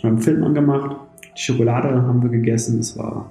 wir 0.03 0.11
haben 0.11 0.19
Film 0.19 0.45
angemacht. 0.45 0.97
Die 1.37 1.41
Schokolade 1.41 1.91
haben 1.91 2.23
wir 2.23 2.31
gegessen. 2.31 2.79
Es 2.79 2.97
war 2.97 3.31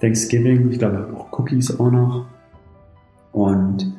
Thanksgiving. 0.00 0.70
Ich 0.70 0.78
glaube, 0.78 1.08
auch 1.14 1.38
Cookies 1.38 1.78
auch 1.78 1.90
noch. 1.90 2.26
Und 3.32 3.97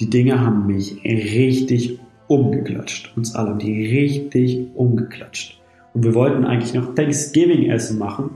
die 0.00 0.08
Dinge 0.08 0.40
haben 0.40 0.66
mich 0.66 1.04
richtig 1.04 2.00
umgeklatscht. 2.26 3.12
Uns 3.16 3.34
alle 3.34 3.50
haben 3.50 3.58
die 3.58 3.98
richtig 3.98 4.68
umgeklatscht. 4.74 5.60
Und 5.92 6.04
wir 6.04 6.14
wollten 6.14 6.44
eigentlich 6.44 6.72
noch 6.72 6.94
Thanksgiving-Essen 6.94 7.98
machen 7.98 8.30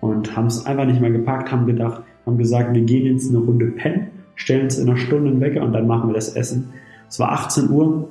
und 0.00 0.36
haben 0.36 0.46
es 0.46 0.66
einfach 0.66 0.84
nicht 0.84 1.00
mehr 1.00 1.10
gepackt, 1.10 1.50
haben 1.50 1.66
gedacht, 1.66 2.02
haben 2.26 2.36
gesagt, 2.36 2.74
wir 2.74 2.82
gehen 2.82 3.06
jetzt 3.06 3.30
eine 3.30 3.38
Runde 3.38 3.66
pennen, 3.68 4.08
stellen 4.34 4.64
uns 4.64 4.78
in 4.78 4.88
einer 4.88 4.98
Stunde 4.98 5.40
Wecker 5.40 5.62
und 5.62 5.72
dann 5.72 5.86
machen 5.86 6.10
wir 6.10 6.14
das 6.14 6.36
Essen. 6.36 6.72
Es 7.08 7.18
war 7.18 7.32
18 7.32 7.70
Uhr 7.70 8.08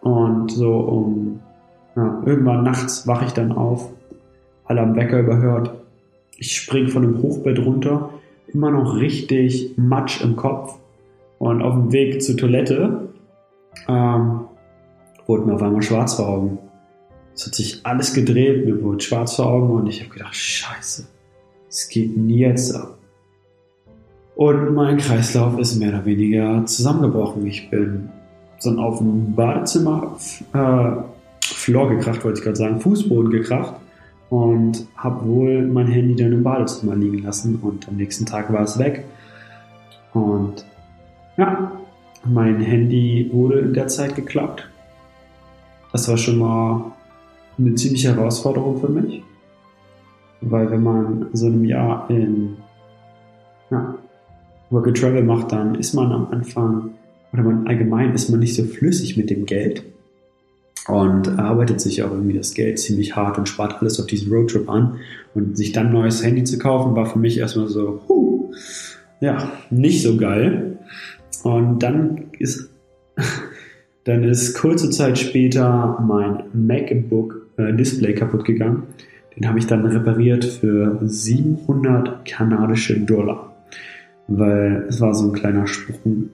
und 0.00 0.50
so 0.50 0.72
um 0.72 1.40
ja, 1.96 2.22
irgendwann 2.24 2.62
nachts 2.62 3.06
wache 3.06 3.26
ich 3.26 3.32
dann 3.32 3.52
auf, 3.52 3.90
alle 4.64 4.80
am 4.80 4.96
Wecker 4.96 5.20
überhört. 5.20 5.74
Ich 6.38 6.54
spring 6.54 6.88
von 6.88 7.02
dem 7.02 7.22
Hochbett 7.22 7.58
runter, 7.58 8.10
immer 8.48 8.70
noch 8.70 8.96
richtig 8.96 9.72
Matsch 9.76 10.22
im 10.22 10.36
Kopf 10.36 10.78
und 11.38 11.62
auf 11.62 11.74
dem 11.74 11.92
Weg 11.92 12.22
zur 12.22 12.36
Toilette 12.36 13.08
ähm, 13.88 14.40
wurde 15.26 15.44
mir 15.44 15.54
auf 15.54 15.62
einmal 15.62 15.82
schwarz 15.82 16.14
vor 16.14 16.28
Augen. 16.28 16.58
Es 17.34 17.46
hat 17.46 17.54
sich 17.54 17.80
alles 17.84 18.14
gedreht, 18.14 18.64
mir 18.64 18.82
wurde 18.82 19.00
schwarz 19.00 19.36
vor 19.36 19.46
Augen 19.46 19.70
und 19.70 19.86
ich 19.86 20.00
habe 20.00 20.10
gedacht, 20.10 20.34
scheiße, 20.34 21.06
es 21.68 21.88
geht 21.88 22.16
nie 22.16 22.38
jetzt 22.38 22.74
ab. 22.74 22.96
Und 24.34 24.74
mein 24.74 24.98
Kreislauf 24.98 25.58
ist 25.58 25.76
mehr 25.76 25.90
oder 25.90 26.04
weniger 26.04 26.64
zusammengebrochen. 26.66 27.46
Ich 27.46 27.70
bin 27.70 28.10
dann 28.62 28.78
auf 28.78 28.98
dem 28.98 29.34
Badezimmer 29.34 30.16
äh, 30.52 30.90
Floor 31.42 31.90
gekracht, 31.90 32.24
wollte 32.24 32.38
ich 32.38 32.44
gerade 32.44 32.56
sagen, 32.56 32.80
Fußboden 32.80 33.30
gekracht 33.30 33.74
und 34.30 34.86
habe 34.96 35.26
wohl 35.26 35.66
mein 35.66 35.86
Handy 35.86 36.16
dann 36.16 36.32
im 36.32 36.42
Badezimmer 36.42 36.96
liegen 36.96 37.18
lassen 37.18 37.56
und 37.62 37.88
am 37.88 37.96
nächsten 37.96 38.26
Tag 38.26 38.52
war 38.52 38.62
es 38.62 38.78
weg. 38.78 39.04
Und 40.12 40.64
ja, 41.36 41.72
mein 42.24 42.60
Handy 42.60 43.30
wurde 43.32 43.60
in 43.60 43.74
der 43.74 43.88
Zeit 43.88 44.16
geklappt. 44.16 44.68
Das 45.92 46.08
war 46.08 46.16
schon 46.16 46.38
mal 46.38 46.92
eine 47.58 47.74
ziemliche 47.74 48.14
Herausforderung 48.14 48.80
für 48.80 48.88
mich, 48.88 49.22
weil 50.40 50.70
wenn 50.70 50.82
man 50.82 51.26
so 51.32 51.46
einem 51.46 51.64
Jahr 51.64 52.06
in 52.10 52.56
ja, 53.70 53.94
Work 54.70 54.88
and 54.88 54.98
Travel 54.98 55.22
macht, 55.22 55.52
dann 55.52 55.74
ist 55.76 55.94
man 55.94 56.12
am 56.12 56.28
Anfang 56.30 56.90
oder 57.32 57.42
man 57.42 57.66
allgemein 57.66 58.14
ist 58.14 58.30
man 58.30 58.40
nicht 58.40 58.54
so 58.54 58.64
flüssig 58.64 59.16
mit 59.16 59.30
dem 59.30 59.46
Geld 59.46 59.82
und 60.88 61.38
arbeitet 61.38 61.80
sich 61.80 62.02
auch 62.02 62.12
irgendwie 62.12 62.36
das 62.36 62.54
Geld 62.54 62.78
ziemlich 62.78 63.16
hart 63.16 63.38
und 63.38 63.48
spart 63.48 63.80
alles 63.80 63.98
auf 63.98 64.06
diesen 64.06 64.32
Roadtrip 64.32 64.68
an. 64.68 64.98
Und 65.34 65.56
sich 65.56 65.72
dann 65.72 65.88
ein 65.88 65.92
neues 65.92 66.24
Handy 66.24 66.44
zu 66.44 66.58
kaufen, 66.58 66.94
war 66.94 67.06
für 67.06 67.18
mich 67.18 67.38
erstmal 67.38 67.68
so, 67.68 68.02
huh, 68.08 68.52
ja, 69.20 69.52
nicht 69.70 70.02
so 70.02 70.16
geil. 70.16 70.75
Und 71.46 71.78
dann 71.80 72.24
ist, 72.40 72.70
dann 74.04 74.24
ist 74.24 74.54
kurze 74.54 74.90
Zeit 74.90 75.16
später 75.16 76.04
mein 76.04 76.42
MacBook 76.52 77.46
äh, 77.56 77.72
Display 77.72 78.14
kaputt 78.14 78.44
gegangen. 78.44 78.82
Den 79.36 79.48
habe 79.48 79.60
ich 79.60 79.66
dann 79.68 79.86
repariert 79.86 80.44
für 80.44 80.98
700 81.02 82.24
kanadische 82.24 82.98
Dollar. 82.98 83.54
Weil 84.26 84.86
es 84.88 85.00
war 85.00 85.14
so 85.14 85.28
ein 85.28 85.34
kleiner 85.34 85.68
Sprung 85.68 86.30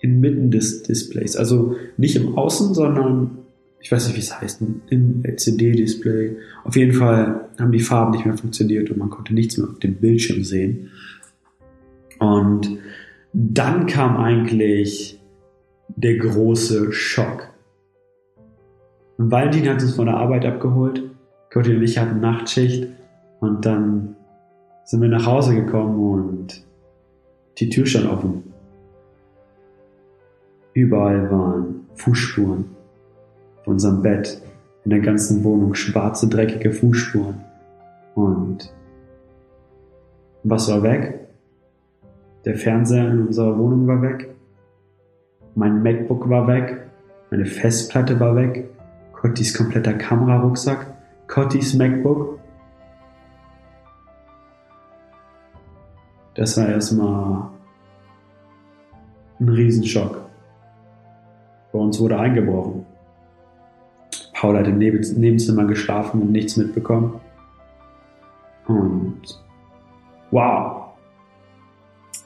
inmitten 0.00 0.50
des 0.50 0.82
Displays. 0.82 1.36
Also 1.36 1.76
nicht 1.96 2.16
im 2.16 2.36
Außen, 2.36 2.74
sondern 2.74 3.38
ich 3.80 3.90
weiß 3.90 4.08
nicht, 4.08 4.16
wie 4.16 4.20
es 4.20 4.38
heißt, 4.38 4.62
im 4.90 5.22
LCD-Display. 5.24 6.36
Auf 6.64 6.76
jeden 6.76 6.92
Fall 6.92 7.48
haben 7.58 7.72
die 7.72 7.80
Farben 7.80 8.10
nicht 8.10 8.26
mehr 8.26 8.36
funktioniert 8.36 8.90
und 8.90 8.98
man 8.98 9.08
konnte 9.08 9.32
nichts 9.32 9.56
mehr 9.56 9.70
auf 9.70 9.78
dem 9.78 9.94
Bildschirm 9.94 10.44
sehen. 10.44 10.90
Und 12.18 12.78
dann 13.32 13.86
kam 13.86 14.16
eigentlich 14.16 15.20
der 15.88 16.16
große 16.16 16.92
Schock. 16.92 17.48
Und 19.18 19.30
Valentin 19.30 19.68
hat 19.68 19.82
uns 19.82 19.94
von 19.94 20.06
der 20.06 20.16
Arbeit 20.16 20.44
abgeholt. 20.46 21.02
Cotti 21.52 21.74
und 21.74 21.82
ich 21.82 21.98
hatten 21.98 22.20
Nachtschicht 22.20 22.88
und 23.40 23.66
dann 23.66 24.16
sind 24.84 25.02
wir 25.02 25.08
nach 25.08 25.26
Hause 25.26 25.54
gekommen 25.54 25.98
und 25.98 26.64
die 27.58 27.68
Tür 27.68 27.86
stand 27.86 28.06
offen. 28.06 28.52
Überall 30.72 31.30
waren 31.30 31.86
Fußspuren. 31.94 32.64
Auf 33.60 33.66
unserem 33.66 34.02
Bett, 34.02 34.40
in 34.84 34.90
der 34.90 35.00
ganzen 35.00 35.44
Wohnung 35.44 35.74
schwarze, 35.74 36.28
dreckige 36.28 36.72
Fußspuren. 36.72 37.40
Und 38.14 38.72
was 40.42 40.70
war 40.70 40.82
weg? 40.82 41.29
Der 42.44 42.54
Fernseher 42.54 43.10
in 43.10 43.26
unserer 43.26 43.56
Wohnung 43.58 43.86
war 43.86 44.00
weg. 44.02 44.34
Mein 45.54 45.82
MacBook 45.82 46.28
war 46.28 46.46
weg. 46.46 46.86
Meine 47.30 47.44
Festplatte 47.44 48.18
war 48.18 48.34
weg. 48.34 48.68
Cottis 49.12 49.52
kompletter 49.56 49.92
Kamerarucksack. 49.94 50.86
Cottis 51.26 51.74
MacBook. 51.74 52.38
Das 56.34 56.56
war 56.56 56.68
erstmal 56.68 57.50
ein 59.38 59.48
Riesenschock. 59.48 60.22
Bei 61.72 61.78
uns 61.78 62.00
wurde 62.00 62.18
eingebrochen. 62.18 62.86
Paul 64.32 64.56
hat 64.56 64.66
im 64.66 64.78
Nebenzimmer 64.78 65.66
geschlafen 65.66 66.22
und 66.22 66.32
nichts 66.32 66.56
mitbekommen. 66.56 67.20
Und 68.66 69.44
wow. 70.30 70.79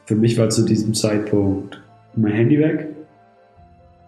Für 0.07 0.17
mich 0.17 0.37
war 0.39 0.51
zu 0.51 0.65
diesem 0.65 0.93
Zeitpunkt 0.93 1.83
mein 2.15 2.33
Handy 2.33 2.59
weg. 2.59 2.89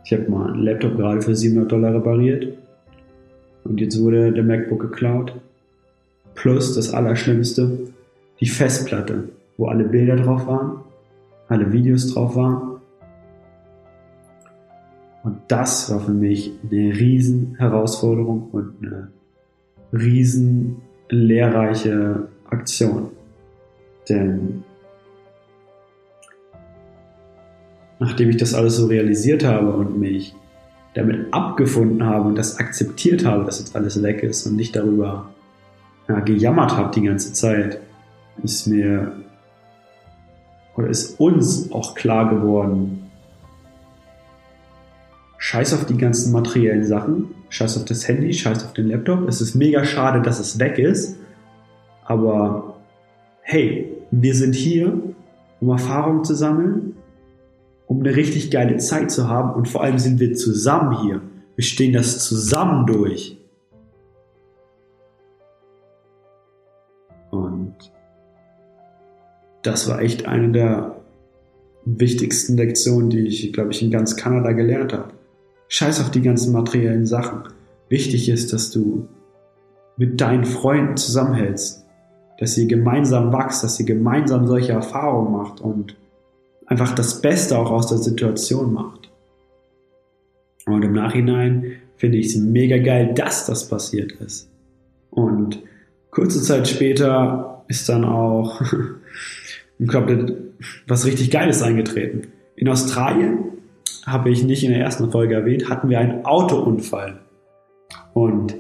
Ich 0.05 0.13
habe 0.13 0.31
mal 0.31 0.53
einen 0.53 0.63
Laptop 0.63 0.97
gerade 0.97 1.23
für 1.23 1.35
700 1.35 1.73
Dollar 1.73 1.95
repariert. 1.95 2.57
Und 3.65 3.81
jetzt 3.81 4.01
wurde 4.01 4.31
der 4.33 4.45
MacBook 4.45 4.81
geklaut. 4.81 5.35
Plus 6.35 6.75
das 6.75 6.93
Allerschlimmste, 6.93 7.79
die 8.41 8.47
Festplatte, 8.47 9.31
wo 9.57 9.67
alle 9.67 9.85
Bilder 9.85 10.17
drauf 10.17 10.47
waren, 10.47 10.81
alle 11.49 11.73
Videos 11.73 12.13
drauf 12.13 12.37
waren. 12.37 12.81
Und 15.25 15.39
das 15.49 15.91
war 15.91 16.01
für 16.01 16.13
mich 16.13 16.53
eine 16.63 16.95
riesen 16.95 17.57
Herausforderung 17.57 18.51
und 18.53 18.75
eine 18.83 19.09
riesen 19.93 20.77
lehrreiche 21.09 22.29
Aktion. 22.51 23.09
Denn 24.09 24.63
nachdem 27.99 28.31
ich 28.31 28.37
das 28.37 28.55
alles 28.55 28.77
so 28.77 28.87
realisiert 28.87 29.45
habe 29.45 29.73
und 29.73 29.99
mich 29.99 30.35
damit 30.95 31.33
abgefunden 31.33 32.05
habe 32.05 32.29
und 32.29 32.37
das 32.37 32.59
akzeptiert 32.59 33.25
habe, 33.25 33.45
dass 33.45 33.59
jetzt 33.59 33.77
alles 33.77 34.03
weg 34.03 34.23
ist 34.23 34.47
und 34.47 34.57
nicht 34.57 34.75
darüber 34.75 35.31
ja, 36.09 36.21
gejammert 36.21 36.77
habe 36.77 36.95
die 36.95 37.07
ganze 37.07 37.33
Zeit, 37.33 37.81
ist 38.43 38.67
mir 38.67 39.13
oder 40.77 40.89
ist 40.89 41.19
uns 41.19 41.73
auch 41.73 41.95
klar 41.95 42.29
geworden, 42.29 43.11
scheiß 45.39 45.75
auf 45.75 45.87
die 45.87 45.97
ganzen 45.97 46.33
materiellen 46.33 46.85
Sachen, 46.85 47.35
scheiß 47.49 47.79
auf 47.79 47.85
das 47.85 48.07
Handy, 48.09 48.33
scheiß 48.33 48.65
auf 48.65 48.73
den 48.73 48.89
Laptop. 48.89 49.29
Es 49.29 49.41
ist 49.41 49.55
mega 49.55 49.85
schade, 49.85 50.21
dass 50.21 50.39
es 50.39 50.59
weg 50.59 50.79
ist, 50.79 51.17
aber 52.05 52.77
hey, 53.43 53.91
wir 54.11 54.35
sind 54.35 54.55
hier, 54.55 54.93
um 55.61 55.69
Erfahrung 55.71 56.25
zu 56.25 56.35
sammeln, 56.35 56.96
um 57.87 58.01
eine 58.01 58.17
richtig 58.17 58.51
geile 58.51 58.77
Zeit 58.79 59.11
zu 59.11 59.29
haben 59.29 59.55
und 59.55 59.69
vor 59.69 59.83
allem 59.83 59.99
sind 59.99 60.21
wir 60.21 60.35
zusammen 60.35 61.03
hier. 61.03 61.23
Wir 61.55 61.65
stehen 61.65 61.93
das 61.93 62.19
zusammen 62.25 62.87
durch. 62.87 63.39
Und 67.31 67.75
das 69.63 69.89
war 69.89 70.01
echt 70.01 70.27
eine 70.27 70.53
der 70.53 70.97
wichtigsten 71.85 72.57
Lektionen, 72.57 73.11
die 73.11 73.27
ich, 73.27 73.53
glaube 73.53 73.71
ich, 73.71 73.83
in 73.83 73.91
ganz 73.91 74.17
Kanada 74.17 74.53
gelernt 74.53 74.93
habe. 74.93 75.15
Scheiß 75.69 76.01
auf 76.01 76.11
die 76.11 76.23
ganzen 76.23 76.53
materiellen 76.53 77.07
Sachen. 77.07 77.45
Wichtig 77.89 78.29
ist, 78.29 78.53
dass 78.53 78.71
du 78.71 79.09
mit 79.97 80.21
deinen 80.21 80.45
Freunden 80.45 80.97
zusammenhältst, 80.97 81.85
dass 82.39 82.59
ihr 82.59 82.67
gemeinsam 82.67 83.33
wächst, 83.33 83.65
dass 83.65 83.81
ihr 83.81 83.87
gemeinsam 83.87 84.47
solche 84.47 84.73
Erfahrungen 84.73 85.33
macht 85.33 85.61
und 85.61 85.97
einfach 86.67 86.95
das 86.95 87.21
Beste 87.21 87.59
auch 87.59 87.71
aus 87.71 87.89
der 87.89 87.99
Situation 87.99 88.73
macht. 88.73 89.11
Und 90.67 90.83
im 90.83 90.93
Nachhinein 90.93 91.73
finde 91.97 92.19
ich 92.19 92.27
es 92.27 92.37
mega 92.37 92.79
geil, 92.79 93.15
dass 93.15 93.47
das 93.47 93.69
passiert 93.69 94.13
ist. 94.13 94.51
Und 95.11 95.63
kurze 96.11 96.43
Zeit 96.43 96.69
später 96.69 97.65
ist 97.69 97.89
dann 97.89 98.05
auch, 98.05 98.61
glaube, 99.79 100.37
was 100.87 101.07
richtig 101.07 101.31
Geiles 101.31 101.63
eingetreten. 101.63 102.29
In 102.57 102.69
Australien, 102.69 103.57
habe 104.07 104.31
ich 104.31 104.45
nicht 104.45 104.63
in 104.63 104.71
der 104.71 104.81
ersten 104.81 105.11
Folge 105.11 105.35
erwähnt, 105.35 105.69
hatten 105.69 105.91
wir 105.91 105.99
einen 105.99 106.25
Autounfall. 106.25 107.19
Und 108.15 108.55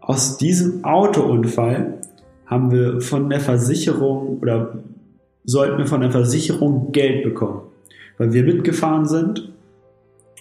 aus 0.00 0.36
diesem 0.36 0.84
Autounfall 0.84 2.00
haben 2.46 2.70
wir 2.70 3.00
von 3.00 3.30
der 3.30 3.40
Versicherung 3.40 4.38
oder 4.40 4.78
sollten 5.44 5.78
wir 5.78 5.86
von 5.86 6.00
der 6.00 6.10
Versicherung 6.10 6.92
Geld 6.92 7.24
bekommen, 7.24 7.62
weil 8.18 8.32
wir 8.32 8.44
mitgefahren 8.44 9.06
sind 9.06 9.52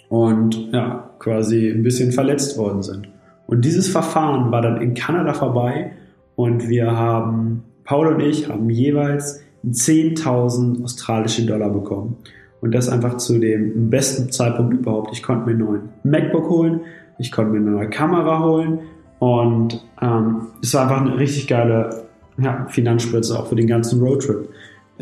und 0.10 0.72
ja, 0.72 1.10
quasi 1.20 1.70
ein 1.70 1.84
bisschen 1.84 2.12
verletzt 2.12 2.58
worden 2.58 2.82
sind. 2.84 3.10
Und 3.48 3.66
dieses 3.66 3.88
Verfahren 3.90 4.52
war 4.52 4.62
dann 4.62 4.82
in 4.82 4.94
Kanada 4.94 5.34
vorbei 5.34 5.92
und 6.36 6.70
wir 6.70 6.96
haben, 6.96 7.64
Paul 7.84 8.08
und 8.08 8.20
ich 8.20 8.48
haben 8.48 8.70
jeweils 8.70 9.42
10.000 9.68 10.84
australische 10.84 11.46
Dollar 11.46 11.70
bekommen. 11.70 12.18
Und 12.62 12.74
das 12.76 12.90
einfach 12.90 13.18
zu 13.18 13.40
dem 13.40 13.90
besten 13.90 14.32
Zeitpunkt 14.32 14.74
überhaupt. 14.74 15.14
Ich 15.14 15.24
konnte 15.24 15.46
mir 15.46 15.52
einen 15.52 15.60
neuen 15.60 15.90
MacBook 16.04 16.50
holen, 16.50 16.82
ich 17.18 17.32
konnte 17.32 17.54
mir 17.54 17.60
eine 17.60 17.72
neue 17.72 17.90
Kamera 17.90 18.44
holen 18.44 18.80
und 19.20 19.86
ähm, 20.02 20.48
es 20.62 20.74
war 20.74 20.84
einfach 20.84 21.02
eine 21.02 21.18
richtig 21.18 21.48
geile 21.48 22.04
ja, 22.38 22.66
Finanzspritze 22.70 23.38
auch 23.38 23.48
für 23.48 23.56
den 23.56 23.68
ganzen 23.68 24.02
Roadtrip 24.02 24.50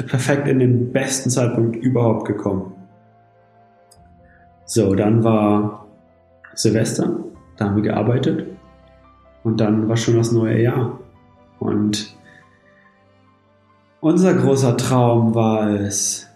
perfekt 0.05 0.47
in 0.47 0.59
den 0.59 0.91
besten 0.91 1.29
Zeitpunkt 1.29 1.75
überhaupt 1.75 2.27
gekommen. 2.27 2.73
So, 4.65 4.95
dann 4.95 5.23
war 5.23 5.87
Silvester, 6.53 7.19
da 7.55 7.65
haben 7.65 7.77
wir 7.77 7.83
gearbeitet 7.83 8.45
und 9.43 9.59
dann 9.59 9.87
war 9.87 9.97
schon 9.97 10.17
das 10.17 10.31
neue 10.31 10.61
Jahr. 10.61 10.99
Und 11.59 12.15
unser 14.01 14.33
großer 14.35 14.77
Traum 14.77 15.33
war 15.33 15.69
es, 15.69 16.27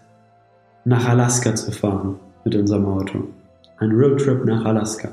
nach 0.84 1.08
Alaska 1.08 1.54
zu 1.54 1.70
fahren 1.70 2.18
mit 2.44 2.56
unserem 2.56 2.86
Auto. 2.86 3.28
Ein 3.78 3.92
Roadtrip 3.92 4.44
nach 4.44 4.64
Alaska. 4.64 5.10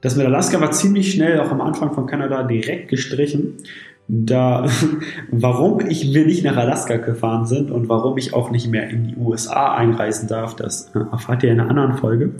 Das 0.00 0.16
mit 0.16 0.26
Alaska 0.26 0.60
war 0.60 0.72
ziemlich 0.72 1.12
schnell, 1.12 1.40
auch 1.40 1.50
am 1.50 1.60
Anfang 1.60 1.92
von 1.92 2.06
Kanada, 2.06 2.42
direkt 2.42 2.88
gestrichen, 2.88 3.58
da, 4.08 4.66
warum 5.30 5.80
ich 5.80 6.14
wir 6.14 6.26
nicht 6.26 6.44
nach 6.44 6.56
Alaska 6.56 6.96
gefahren 6.96 7.46
sind 7.46 7.70
und 7.70 7.88
warum 7.88 8.18
ich 8.18 8.34
auch 8.34 8.50
nicht 8.50 8.68
mehr 8.68 8.88
in 8.88 9.08
die 9.08 9.16
USA 9.16 9.74
einreisen 9.74 10.28
darf, 10.28 10.54
das 10.54 10.94
äh, 10.94 11.00
erfahrt 11.10 11.42
ihr 11.42 11.52
in 11.52 11.60
einer 11.60 11.70
anderen 11.70 11.94
Folge. 11.94 12.32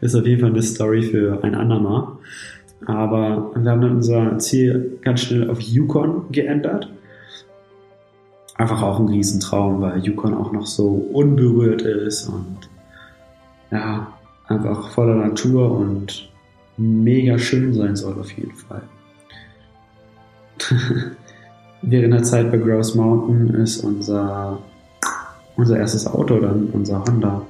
Ist 0.00 0.14
auf 0.14 0.26
jeden 0.26 0.40
Fall 0.40 0.50
eine 0.50 0.62
Story 0.62 1.02
für 1.02 1.42
ein 1.42 1.54
andermal. 1.54 2.08
Aber 2.86 3.52
wir 3.54 3.70
haben 3.70 3.80
dann 3.80 3.96
unser 3.96 4.38
Ziel 4.38 4.98
ganz 5.02 5.20
schnell 5.20 5.48
auf 5.48 5.60
Yukon 5.60 6.24
geändert. 6.32 6.88
Einfach 8.56 8.82
auch 8.82 8.98
ein 8.98 9.08
Riesentraum, 9.08 9.80
weil 9.80 10.04
Yukon 10.04 10.34
auch 10.34 10.52
noch 10.52 10.66
so 10.66 10.88
unberührt 10.88 11.82
ist 11.82 12.28
und 12.28 12.68
ja, 13.70 14.08
einfach 14.46 14.88
voller 14.88 15.14
Natur 15.14 15.70
und 15.70 16.28
mega 16.76 17.38
schön 17.38 17.72
sein 17.72 17.96
soll 17.96 18.18
auf 18.18 18.30
jeden 18.32 18.54
Fall. 18.54 18.82
Während 21.82 22.14
der 22.14 22.22
Zeit 22.22 22.50
bei 22.50 22.58
Grouse 22.58 22.94
Mountain 22.94 23.54
ist 23.54 23.82
unser, 23.82 24.58
unser 25.56 25.78
erstes 25.78 26.06
Auto 26.06 26.38
dann, 26.38 26.68
unser 26.72 27.04
Honda, 27.04 27.42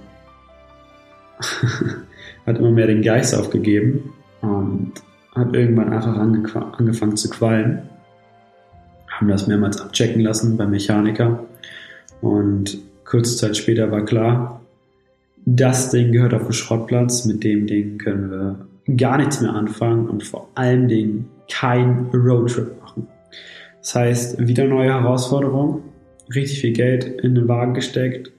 hat 2.47 2.59
immer 2.59 2.71
mehr 2.71 2.87
den 2.87 3.03
Geist 3.03 3.35
aufgegeben 3.35 4.13
und 4.41 4.93
hat 5.35 5.55
irgendwann 5.55 5.93
einfach 5.93 6.17
angefangen 6.17 7.17
zu 7.17 7.29
qualmen. 7.31 7.83
Haben 9.09 9.29
das 9.29 9.47
mehrmals 9.47 9.81
abchecken 9.81 10.23
lassen 10.23 10.57
beim 10.57 10.71
Mechaniker 10.71 11.45
und 12.21 12.79
kurze 13.05 13.37
Zeit 13.37 13.57
später 13.57 13.91
war 13.91 14.05
klar, 14.05 14.63
das 15.45 15.91
Ding 15.91 16.13
gehört 16.13 16.35
auf 16.35 16.45
den 16.45 16.53
Schrottplatz, 16.53 17.25
mit 17.25 17.45
dem 17.45 17.67
Ding 17.67 17.99
können 17.99 18.31
wir 18.31 18.97
gar 18.97 19.19
nichts 19.19 19.41
mehr 19.41 19.53
anfangen 19.53 20.09
und 20.09 20.25
vor 20.25 20.49
allen 20.55 20.89
Dingen 20.89 21.29
kein 21.51 22.07
Roadtrip. 22.13 22.82
Das 23.83 23.97
heißt, 23.97 24.47
wieder 24.47 24.65
neue 24.65 24.91
Herausforderung, 24.91 25.83
richtig 26.33 26.61
viel 26.61 26.73
Geld 26.73 27.05
in 27.05 27.35
den 27.35 27.49
Wagen 27.49 27.75
gesteckt 27.75 28.31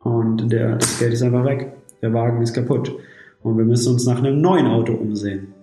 und 0.00 0.52
der, 0.52 0.76
das 0.76 0.98
Geld 0.98 1.14
ist 1.14 1.22
einfach 1.22 1.46
weg. 1.46 1.72
Der 2.02 2.12
Wagen 2.12 2.42
ist 2.42 2.52
kaputt 2.52 2.94
und 3.42 3.56
wir 3.56 3.64
müssen 3.64 3.94
uns 3.94 4.04
nach 4.04 4.18
einem 4.18 4.42
neuen 4.42 4.66
Auto 4.66 4.92
umsehen. 4.92 5.54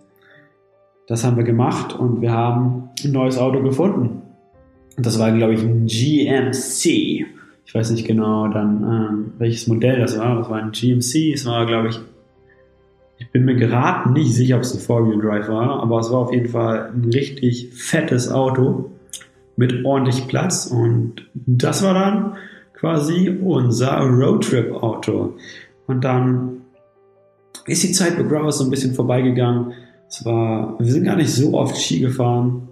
Das 1.08 1.24
haben 1.24 1.38
wir 1.38 1.44
gemacht 1.44 1.94
und 1.98 2.22
wir 2.22 2.32
haben 2.32 2.90
ein 3.04 3.12
neues 3.12 3.38
Auto 3.38 3.62
gefunden. 3.62 4.24
Und 4.98 5.06
das 5.06 5.20
war, 5.20 5.32
glaube 5.32 5.54
ich, 5.54 5.62
ein 5.62 5.86
GMC. 5.86 7.28
Ich 7.66 7.76
weiß 7.76 7.92
nicht 7.92 8.08
genau 8.08 8.48
dann, 8.48 8.84
ähm, 8.84 9.34
welches 9.38 9.68
Modell 9.68 10.00
das 10.00 10.18
war. 10.18 10.40
Das 10.40 10.50
war 10.50 10.58
ein 10.58 10.72
GMC. 10.72 11.34
Es 11.34 11.46
war, 11.46 11.68
glaube 11.68 11.90
ich, 11.90 12.00
ich 13.20 13.30
bin 13.30 13.46
mir 13.46 13.56
geraten 13.56 14.14
nicht 14.14 14.34
sicher, 14.34 14.56
ob 14.56 14.64
es 14.64 14.74
ein 14.74 14.80
Four-Wheel-Drive 14.80 15.48
war, 15.48 15.84
aber 15.84 16.00
es 16.00 16.10
war 16.12 16.20
auf 16.20 16.34
jeden 16.34 16.50
Fall 16.50 16.92
ein 16.92 17.06
richtig 17.12 17.70
fettes 17.74 18.32
Auto 18.32 18.90
mit 19.56 19.86
ordentlich 19.86 20.28
Platz 20.28 20.68
und 20.68 21.28
das 21.34 21.84
war 21.84 21.94
dann 21.94 22.38
quasi 22.74 23.30
unser 23.30 24.00
Roadtrip-Auto. 24.00 25.36
Und 25.88 26.04
dann 26.04 26.62
ist 27.68 27.84
die 27.84 27.92
Zeit 27.92 28.18
bei 28.18 28.24
Growers 28.24 28.58
so 28.58 28.64
ein 28.64 28.70
bisschen 28.70 28.94
vorbeigegangen. 28.96 29.74
Es 30.10 30.26
war, 30.26 30.80
wir 30.80 30.92
sind 30.92 31.04
gar 31.04 31.16
nicht 31.16 31.32
so 31.32 31.54
oft 31.54 31.78
Ski 31.78 32.00
gefahren. 32.00 32.70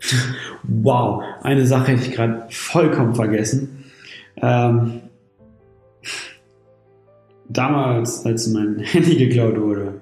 wow, 0.64 1.22
eine 1.42 1.66
Sache 1.66 1.92
hätte 1.92 2.02
ich 2.02 2.12
gerade 2.12 2.42
vollkommen 2.50 3.14
vergessen. 3.14 3.84
Ähm, 4.36 5.02
damals, 7.48 8.26
als 8.26 8.48
mein 8.48 8.78
Handy 8.80 9.16
geklaut 9.16 9.60
wurde 9.60 10.00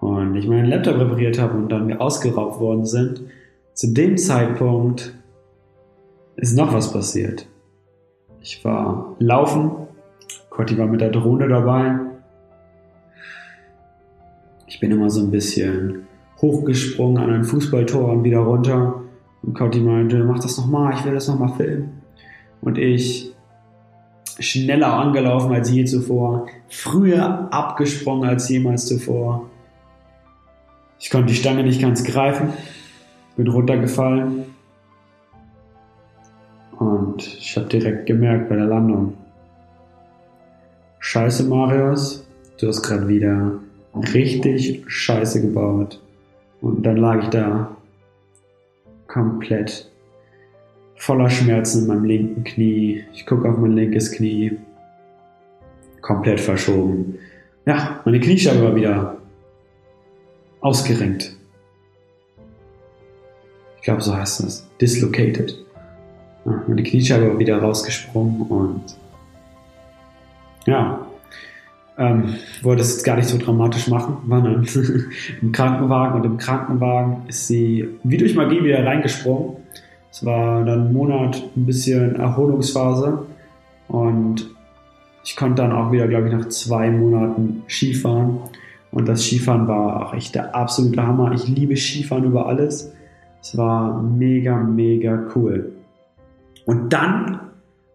und 0.00 0.34
ich 0.36 0.46
meinen 0.46 0.66
Laptop 0.66 0.98
repariert 0.98 1.38
habe 1.38 1.56
und 1.56 1.70
dann 1.70 1.86
mir 1.86 2.00
ausgeraubt 2.00 2.60
worden 2.60 2.84
sind, 2.84 3.22
zu 3.74 3.94
dem 3.94 4.18
Zeitpunkt 4.18 5.14
ist 6.40 6.56
noch 6.56 6.72
was 6.72 6.90
passiert. 6.92 7.46
Ich 8.40 8.64
war 8.64 9.14
laufen. 9.18 9.72
Cotti 10.48 10.76
war 10.78 10.86
mit 10.86 11.02
der 11.02 11.10
Drohne 11.10 11.48
dabei. 11.48 11.98
Ich 14.66 14.80
bin 14.80 14.90
immer 14.90 15.10
so 15.10 15.20
ein 15.20 15.30
bisschen 15.30 16.06
hochgesprungen 16.40 17.22
an 17.22 17.30
ein 17.30 17.44
Fußballtor 17.44 18.12
und 18.12 18.24
wieder 18.24 18.38
runter. 18.38 19.02
Und 19.42 19.54
Cotti 19.54 19.80
meinte, 19.80 20.24
mach 20.24 20.38
das 20.38 20.56
nochmal, 20.56 20.94
ich 20.94 21.04
will 21.04 21.12
das 21.12 21.28
nochmal 21.28 21.54
filmen. 21.56 22.00
Und 22.62 22.78
ich 22.78 23.34
schneller 24.38 24.94
angelaufen 24.94 25.52
als 25.52 25.70
je 25.70 25.84
zuvor, 25.84 26.46
früher 26.68 27.52
abgesprungen 27.52 28.26
als 28.26 28.48
jemals 28.48 28.86
zuvor. 28.86 29.50
Ich 30.98 31.10
konnte 31.10 31.26
die 31.26 31.34
Stange 31.34 31.62
nicht 31.62 31.82
ganz 31.82 32.02
greifen, 32.04 32.54
bin 33.36 33.48
runtergefallen 33.48 34.49
und 36.80 37.26
ich 37.38 37.54
habe 37.58 37.68
direkt 37.68 38.06
gemerkt 38.06 38.48
bei 38.48 38.56
der 38.56 38.64
Landung, 38.64 39.12
Scheiße 40.98 41.44
Marius, 41.44 42.26
du 42.58 42.68
hast 42.68 42.82
gerade 42.82 43.06
wieder 43.06 43.52
richtig 44.14 44.84
Scheiße 44.86 45.42
gebaut. 45.42 46.00
Und 46.62 46.82
dann 46.84 46.96
lag 46.96 47.22
ich 47.22 47.28
da 47.28 47.76
komplett 49.08 49.90
voller 50.94 51.28
Schmerzen 51.28 51.82
in 51.82 51.86
meinem 51.86 52.04
linken 52.04 52.44
Knie. 52.44 53.04
Ich 53.12 53.26
gucke 53.26 53.48
auf 53.48 53.58
mein 53.58 53.72
linkes 53.72 54.12
Knie. 54.12 54.56
Komplett 56.00 56.40
verschoben. 56.40 57.18
Ja, 57.66 58.00
meine 58.06 58.20
Kniescheibe 58.20 58.62
war 58.62 58.74
wieder 58.74 59.18
ausgerenkt. 60.60 61.36
Ich 63.76 63.82
glaube, 63.82 64.00
so 64.00 64.16
heißt 64.16 64.44
das. 64.44 64.66
Dislocated. 64.80 65.58
Meine 66.66 66.82
Kniescheibe 66.82 67.28
war 67.28 67.38
wieder 67.38 67.58
rausgesprungen 67.58 68.42
und 68.42 68.82
ja, 70.66 71.00
ähm, 71.98 72.34
wollte 72.62 72.82
es 72.82 72.92
jetzt 72.94 73.04
gar 73.04 73.16
nicht 73.16 73.28
so 73.28 73.36
dramatisch 73.36 73.88
machen, 73.88 74.18
war 74.24 74.40
dann 74.40 74.66
im 75.42 75.52
Krankenwagen 75.52 76.20
und 76.20 76.26
im 76.26 76.38
Krankenwagen 76.38 77.28
ist 77.28 77.46
sie 77.46 77.88
wie 78.02 78.16
durch 78.16 78.34
Magie 78.34 78.62
wieder 78.64 78.84
reingesprungen. 78.84 79.56
Es 80.10 80.24
war 80.24 80.64
dann 80.64 80.88
ein 80.88 80.92
Monat 80.92 81.42
ein 81.56 81.66
bisschen 81.66 82.16
Erholungsphase 82.16 83.26
und 83.88 84.48
ich 85.24 85.36
konnte 85.36 85.62
dann 85.62 85.72
auch 85.72 85.92
wieder, 85.92 86.08
glaube 86.08 86.28
ich, 86.28 86.34
nach 86.34 86.48
zwei 86.48 86.90
Monaten 86.90 87.62
Skifahren. 87.68 88.38
Und 88.90 89.06
das 89.08 89.24
Skifahren 89.24 89.68
war 89.68 90.06
auch 90.06 90.14
echt 90.14 90.34
der 90.34 90.54
absolute 90.54 91.06
Hammer. 91.06 91.32
Ich 91.32 91.46
liebe 91.46 91.76
Skifahren 91.76 92.24
über 92.24 92.46
alles. 92.46 92.92
Es 93.42 93.56
war 93.56 94.02
mega, 94.02 94.56
mega 94.56 95.26
cool. 95.34 95.72
Und 96.66 96.92
dann 96.92 97.40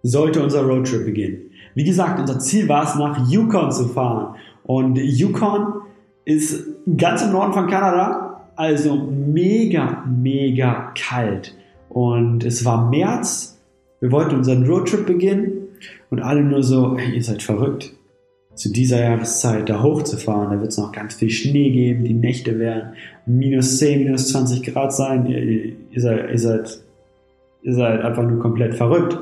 sollte 0.03 0.43
unser 0.43 0.63
Roadtrip 0.63 1.05
beginnen. 1.05 1.51
Wie 1.73 1.83
gesagt, 1.83 2.19
unser 2.19 2.39
Ziel 2.39 2.69
war 2.69 2.83
es, 2.83 2.95
nach 2.95 3.29
Yukon 3.29 3.71
zu 3.71 3.87
fahren. 3.87 4.35
Und 4.63 4.97
Yukon 4.97 5.81
ist 6.25 6.65
ganz 6.97 7.23
im 7.23 7.31
Norden 7.31 7.53
von 7.53 7.67
Kanada, 7.67 8.49
also 8.55 8.95
mega, 8.95 10.03
mega 10.07 10.93
kalt. 10.97 11.55
Und 11.89 12.43
es 12.43 12.65
war 12.65 12.89
März, 12.89 13.59
wir 13.99 14.11
wollten 14.11 14.35
unseren 14.35 14.65
Roadtrip 14.65 15.05
beginnen 15.05 15.69
und 16.09 16.21
alle 16.21 16.43
nur 16.43 16.63
so, 16.63 16.97
ihr 16.97 17.23
seid 17.23 17.41
verrückt. 17.41 17.91
Zu 18.53 18.71
dieser 18.71 19.01
Jahreszeit 19.01 19.69
da 19.69 19.83
hochzufahren, 19.83 20.51
da 20.51 20.59
wird 20.61 20.71
es 20.71 20.77
noch 20.77 20.93
ganz 20.93 21.15
viel 21.15 21.29
Schnee 21.29 21.71
geben, 21.71 22.05
die 22.05 22.13
Nächte 22.13 22.57
werden 22.57 22.93
minus 23.25 23.79
10, 23.79 24.05
minus 24.05 24.29
20 24.29 24.63
Grad 24.63 24.93
sein, 24.93 25.25
ihr, 25.25 25.73
ihr, 25.91 26.01
seid, 26.01 26.31
ihr, 26.31 26.39
seid, 26.39 26.79
ihr 27.65 27.73
seid 27.73 28.01
einfach 28.01 28.23
nur 28.23 28.39
komplett 28.39 28.75
verrückt. 28.75 29.17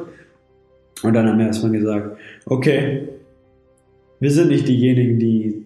Und 1.02 1.14
dann 1.14 1.28
haben 1.28 1.40
wir 1.40 1.48
erstmal 1.48 1.72
gesagt, 1.72 2.18
okay, 2.46 3.08
wir 4.20 4.32
sind 4.32 4.50
nicht 4.50 4.68
diejenigen, 4.68 5.18
die, 5.18 5.66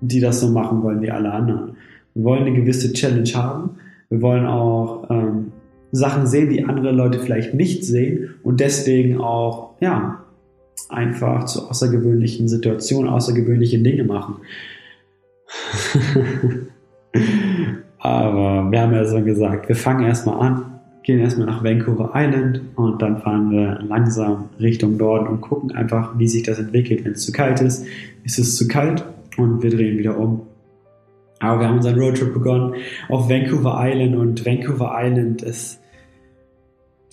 die 0.00 0.20
das 0.20 0.40
so 0.40 0.48
machen 0.48 0.82
wollen 0.82 1.02
wie 1.02 1.10
alle 1.10 1.32
anderen. 1.32 1.76
Wir 2.14 2.24
wollen 2.24 2.42
eine 2.42 2.54
gewisse 2.54 2.92
Challenge 2.92 3.28
haben. 3.34 3.70
Wir 4.08 4.22
wollen 4.22 4.46
auch 4.46 5.10
ähm, 5.10 5.52
Sachen 5.90 6.26
sehen, 6.26 6.48
die 6.50 6.64
andere 6.64 6.92
Leute 6.92 7.18
vielleicht 7.18 7.54
nicht 7.54 7.84
sehen 7.84 8.34
und 8.42 8.60
deswegen 8.60 9.20
auch, 9.20 9.74
ja, 9.80 10.24
einfach 10.88 11.44
zu 11.46 11.68
außergewöhnlichen 11.68 12.48
Situationen, 12.48 13.10
außergewöhnliche 13.10 13.78
Dinge 13.80 14.04
machen. 14.04 14.36
Aber 17.98 18.70
wir 18.70 18.80
haben 18.80 18.92
ja 18.92 19.04
so 19.04 19.22
gesagt, 19.22 19.68
wir 19.68 19.76
fangen 19.76 20.04
erstmal 20.04 20.40
an 20.40 20.71
gehen 21.02 21.18
erstmal 21.18 21.46
nach 21.46 21.64
Vancouver 21.64 22.12
Island 22.14 22.60
und 22.76 23.02
dann 23.02 23.18
fahren 23.18 23.50
wir 23.50 23.80
langsam 23.82 24.50
Richtung 24.60 24.96
Norden 24.96 25.26
und 25.26 25.40
gucken 25.40 25.72
einfach, 25.72 26.18
wie 26.18 26.28
sich 26.28 26.44
das 26.44 26.58
entwickelt. 26.58 27.04
Wenn 27.04 27.12
es 27.12 27.24
zu 27.24 27.32
kalt 27.32 27.60
ist, 27.60 27.86
ist 28.24 28.38
es 28.38 28.56
zu 28.56 28.68
kalt 28.68 29.04
und 29.36 29.62
wir 29.62 29.70
drehen 29.70 29.98
wieder 29.98 30.16
um. 30.16 30.42
Aber 31.40 31.60
wir 31.60 31.68
haben 31.68 31.76
unseren 31.76 31.98
Roadtrip 31.98 32.32
begonnen 32.32 32.74
auf 33.08 33.28
Vancouver 33.28 33.78
Island 33.80 34.14
und 34.14 34.46
Vancouver 34.46 34.92
Island 34.96 35.42
ist 35.42 35.80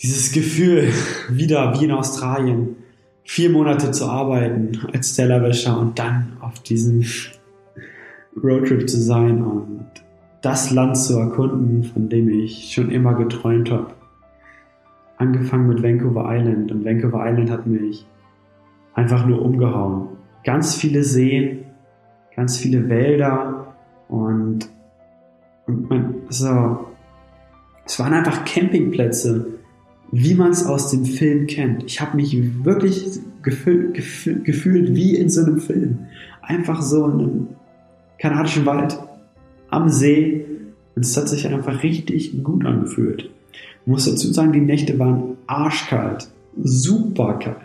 dieses 0.02 0.32
Gefühl, 0.32 0.89
wieder 1.30 1.80
wie 1.80 1.86
in 1.86 1.91
Australien, 1.91 2.75
vier 3.23 3.49
Monate 3.49 3.91
zu 3.91 4.06
arbeiten 4.06 4.80
als 4.93 5.15
Tellerwäscher 5.15 5.80
und 5.80 5.97
dann 5.97 6.38
auf 6.41 6.60
diesem 6.60 7.04
Roadtrip 8.41 8.88
zu 8.88 9.02
sein 9.02 9.43
und 9.43 9.88
das 10.41 10.71
Land 10.71 10.97
zu 10.97 11.17
erkunden, 11.17 11.84
von 11.84 12.10
dem 12.10 12.30
ich 12.30 12.73
schon 12.73 12.91
immer 12.91 13.13
geträumt 13.15 13.71
habe. 13.71 13.93
Angefangen 15.17 15.67
mit 15.67 15.84
Vancouver 15.84 16.25
Island 16.30 16.71
und 16.71 16.86
Vancouver 16.86 17.30
Island 17.30 17.52
hat 17.52 17.67
mich 17.67 18.06
einfach 18.93 19.25
nur 19.25 19.41
umgehauen. 19.41 20.08
Ganz 20.45 20.75
viele 20.75 21.04
Seen, 21.04 21.65
ganz 22.36 22.58
viele 22.58 22.88
Wälder 22.88 23.75
und, 24.08 24.69
und 25.67 25.89
man, 25.89 26.15
so, 26.30 26.88
es 27.86 27.99
waren 27.99 28.13
einfach 28.13 28.45
Campingplätze, 28.45 29.47
wie 30.12 30.36
man 30.36 30.52
es 30.52 30.65
aus 30.65 30.91
dem 30.91 31.06
Film 31.06 31.47
kennt. 31.47 31.84
Ich 31.84 31.99
habe 31.99 32.15
mich 32.15 32.63
wirklich 32.63 33.19
gefühl, 33.41 33.91
gefühl, 33.91 34.41
gefühlt 34.41 34.95
wie 34.95 35.15
in 35.15 35.30
so 35.30 35.43
einem 35.43 35.60
Film. 35.60 36.08
Einfach 36.41 36.82
so 36.82 37.06
in 37.06 37.12
einem 37.12 37.47
kanadischen 38.17 38.65
Wald 38.65 38.97
am 39.69 39.89
See 39.89 40.45
und 40.95 41.05
es 41.05 41.15
hat 41.17 41.29
sich 41.29 41.47
einfach 41.47 41.84
richtig 41.84 42.43
gut 42.43 42.65
angefühlt. 42.65 43.29
Ich 43.53 43.88
muss 43.88 44.05
dazu 44.05 44.32
sagen, 44.32 44.53
die 44.53 44.62
Nächte 44.62 44.99
waren 44.99 45.38
arschkalt, 45.47 46.29
super 46.62 47.34
kalt. 47.39 47.58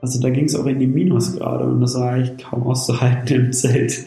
Also 0.00 0.20
da 0.20 0.30
ging 0.30 0.44
es 0.44 0.56
auch 0.56 0.66
in 0.66 0.80
die 0.80 0.86
Minusgrade 0.86 1.64
und 1.64 1.80
das 1.80 1.94
war 1.94 2.12
eigentlich 2.12 2.44
kaum 2.44 2.62
auszuhalten 2.64 3.36
im 3.46 3.52
Zelt. 3.52 4.04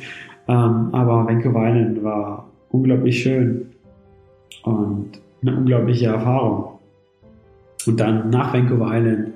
Ähm, 0.47 0.89
aber 0.91 1.25
Vancouver 1.25 1.67
Island 1.67 2.03
war 2.03 2.47
unglaublich 2.69 3.21
schön 3.21 3.67
und 4.63 5.19
eine 5.41 5.57
unglaubliche 5.57 6.07
Erfahrung. 6.07 6.79
Und 7.85 7.99
dann 7.99 8.29
nach 8.29 8.53
Vancouver 8.53 8.89
Island 8.91 9.33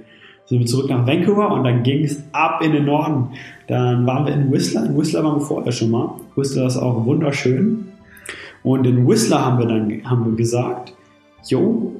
sind 0.51 0.59
wir 0.59 0.65
zurück 0.65 0.89
nach 0.89 1.07
Vancouver 1.07 1.53
und 1.53 1.63
dann 1.63 1.81
ging 1.81 2.03
es 2.03 2.21
ab 2.33 2.61
in 2.61 2.73
den 2.73 2.83
Norden. 2.83 3.29
Dann 3.67 4.05
waren 4.05 4.25
wir 4.25 4.33
in 4.33 4.51
Whistler. 4.51 4.85
In 4.85 4.97
Whistler 4.97 5.23
waren 5.23 5.39
wir 5.39 5.45
vorher 5.45 5.71
schon 5.71 5.91
mal. 5.91 6.15
Whistler 6.35 6.67
ist 6.67 6.75
auch 6.75 7.05
wunderschön. 7.05 7.87
Und 8.61 8.85
in 8.85 9.07
Whistler 9.07 9.45
haben 9.45 9.59
wir 9.59 9.65
dann 9.65 10.01
haben 10.03 10.25
wir 10.25 10.35
gesagt, 10.35 10.93
jo, 11.47 11.93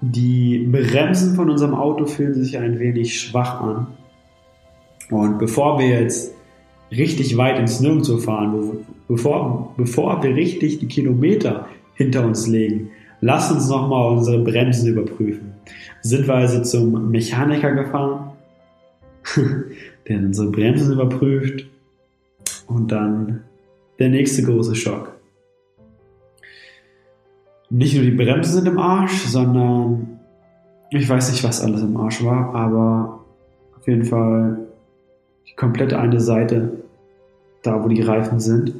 die 0.00 0.66
Bremsen 0.68 1.36
von 1.36 1.48
unserem 1.48 1.76
Auto 1.76 2.06
fühlen 2.06 2.34
sich 2.34 2.58
ein 2.58 2.80
wenig 2.80 3.20
schwach 3.20 3.60
an. 3.60 3.86
Und 5.12 5.38
bevor 5.38 5.78
wir 5.78 5.86
jetzt 5.86 6.34
richtig 6.90 7.36
weit 7.36 7.56
ins 7.56 7.78
Nirgendwo 7.78 8.16
fahren, 8.16 8.84
bevor, 9.06 9.74
bevor 9.76 10.20
wir 10.24 10.34
richtig 10.34 10.80
die 10.80 10.88
Kilometer 10.88 11.66
hinter 11.94 12.26
uns 12.26 12.48
legen, 12.48 12.90
lass 13.20 13.52
uns 13.52 13.68
nochmal 13.68 14.10
unsere 14.10 14.40
Bremsen 14.40 14.88
überprüfen. 14.88 15.55
Also 16.28 16.62
zum 16.62 17.10
Mechaniker 17.10 17.72
gefahren, 17.72 18.32
der 20.08 20.18
unsere 20.18 20.50
Bremsen 20.50 20.92
überprüft 20.92 21.66
und 22.68 22.92
dann 22.92 23.42
der 23.98 24.10
nächste 24.10 24.42
große 24.42 24.76
Schock. 24.76 25.12
Nicht 27.70 27.96
nur 27.96 28.04
die 28.04 28.12
Bremsen 28.12 28.52
sind 28.52 28.68
im 28.68 28.78
Arsch, 28.78 29.24
sondern 29.24 30.20
ich 30.90 31.08
weiß 31.08 31.32
nicht, 31.32 31.42
was 31.42 31.60
alles 31.60 31.82
im 31.82 31.96
Arsch 31.96 32.22
war, 32.22 32.54
aber 32.54 33.24
auf 33.76 33.88
jeden 33.88 34.04
Fall 34.04 34.58
die 35.48 35.56
komplette 35.56 35.98
eine 35.98 36.20
Seite, 36.20 36.84
da 37.62 37.82
wo 37.82 37.88
die 37.88 38.02
Reifen 38.02 38.38
sind. 38.38 38.72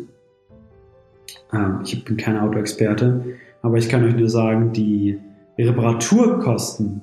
Ähm, 1.53 1.81
ich 1.83 2.05
bin 2.05 2.16
kein 2.16 2.38
Autoexperte, 2.38 3.25
aber 3.62 3.79
ich 3.79 3.88
kann 3.88 4.05
euch 4.05 4.14
nur 4.14 4.29
sagen, 4.29 4.72
die 4.72 5.18
Reparaturkosten 5.64 7.01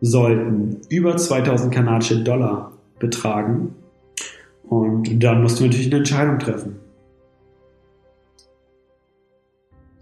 sollten 0.00 0.80
über 0.88 1.16
2000 1.16 1.72
kanadische 1.72 2.22
Dollar 2.22 2.72
betragen. 2.98 3.74
Und 4.68 5.18
dann 5.20 5.42
musst 5.42 5.58
du 5.60 5.64
natürlich 5.64 5.86
eine 5.86 5.96
Entscheidung 5.96 6.38
treffen. 6.38 6.76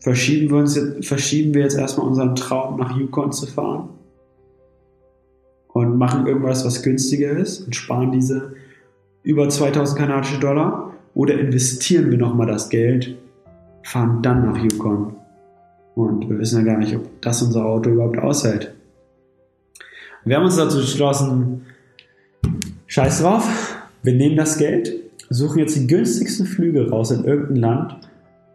Verschieben 0.01 0.51
wir, 0.51 0.59
uns 0.59 0.77
jetzt, 0.77 1.07
verschieben 1.07 1.55
wir 1.55 1.63
jetzt 1.63 1.77
erstmal 1.77 2.07
unseren 2.07 2.37
Traum 2.37 2.79
nach 2.79 2.97
Yukon 2.97 3.33
zu 3.33 3.47
fahren 3.47 3.89
und 5.73 5.99
machen 5.99 6.27
irgendwas, 6.27 6.65
was 6.65 6.83
günstiger 6.83 7.31
ist 7.31 7.63
und 7.63 7.75
sparen 7.75 8.13
diese 8.13 8.55
über 9.25 9.49
2000 9.49 9.99
kanadische 9.99 10.39
Dollar 10.39 10.93
oder 11.15 11.39
investieren 11.39 12.11
wir 12.11 12.19
nochmal 12.19 12.47
das 12.47 12.69
Geld, 12.69 13.17
fahren 13.83 14.23
dann 14.23 14.45
nach 14.45 14.63
Yukon. 14.63 15.17
Und 15.97 16.29
wir 16.29 16.39
wissen 16.39 16.59
ja 16.59 16.73
gar 16.73 16.79
nicht, 16.79 16.95
ob 16.95 17.23
das 17.23 17.41
unser 17.41 17.65
Auto 17.65 17.89
überhaupt 17.89 18.19
aushält. 18.19 18.75
Wir 20.27 20.37
haben 20.37 20.45
uns 20.45 20.57
dazu 20.57 20.79
entschlossen, 20.79 21.63
scheiß 22.87 23.23
drauf, 23.23 23.49
wir 24.03 24.13
nehmen 24.13 24.37
das 24.37 24.59
Geld, 24.59 24.93
suchen 25.31 25.59
jetzt 25.59 25.75
die 25.75 25.87
günstigsten 25.87 26.45
Flüge 26.45 26.91
raus 26.91 27.13
in 27.13 27.25
irgendein 27.25 27.57
Land 27.57 27.97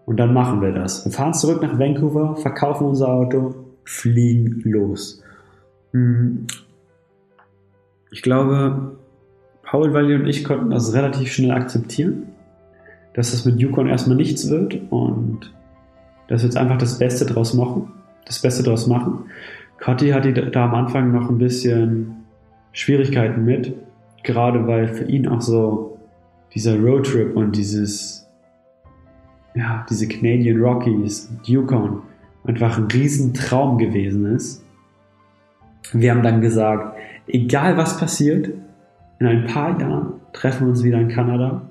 und 0.06 0.18
dann 0.18 0.36
machen 0.36 0.62
wir 0.62 0.72
das. 0.72 1.04
Wir 1.04 1.12
fahren 1.12 1.34
zurück 1.34 1.64
nach 1.64 1.80
Vancouver, 1.80 2.36
verkaufen 2.36 2.86
unser 2.86 3.10
Auto, 3.10 3.56
fliegen 3.86 4.62
los. 4.64 5.24
Hm. 5.94 6.46
Ich 8.12 8.22
glaube, 8.22 8.98
Paul, 9.64 9.94
Walli 9.94 10.14
und 10.14 10.28
ich 10.28 10.44
konnten 10.44 10.70
das 10.70 10.94
relativ 10.94 11.32
schnell 11.32 11.52
akzeptieren, 11.52 12.28
dass 13.16 13.32
das 13.32 13.46
mit 13.46 13.60
Yukon 13.60 13.88
erstmal 13.88 14.18
nichts 14.18 14.48
wird 14.48 14.80
und 14.92 15.52
dass 16.32 16.44
wir 16.44 16.48
jetzt 16.48 16.58
einfach 16.58 16.78
das 16.78 16.98
Beste 16.98 17.26
draus 17.26 17.54
machen. 17.54 17.92
Das 18.26 18.40
Beste 18.40 18.64
draus 18.64 18.88
machen. 18.88 19.26
Cotti 19.82 20.12
hatte 20.12 20.32
da 20.32 20.66
am 20.66 20.76
Anfang 20.76 21.12
noch 21.12 21.30
ein 21.30 21.38
bisschen 21.38 22.24
Schwierigkeiten 22.72 23.44
mit, 23.44 23.74
gerade 24.24 24.66
weil 24.66 24.88
für 24.88 25.04
ihn 25.04 25.28
auch 25.28 25.42
so 25.42 25.98
dieser 26.54 26.80
Roadtrip 26.80 27.36
und 27.36 27.58
dieses, 27.58 28.30
ja, 29.56 29.86
diese 29.90 30.08
Canadian 30.08 30.62
Rockies 30.62 31.30
und 31.30 31.46
Yukon 31.50 32.04
einfach 32.46 32.78
ein 32.78 32.86
Riesentraum 32.86 33.78
gewesen 33.78 34.26
ist. 34.34 34.64
Wir 35.92 36.12
haben 36.12 36.24
dann 36.24 36.40
gesagt, 36.40 36.96
egal 37.28 37.76
was 37.76 37.98
passiert, 37.98 38.50
in 39.20 39.28
ein 39.28 39.48
paar 39.48 39.78
Jahren 39.82 40.14
treffen 40.32 40.68
wir 40.68 40.70
uns 40.70 40.84
wieder 40.84 41.00
in 41.00 41.10
Kanada 41.10 41.64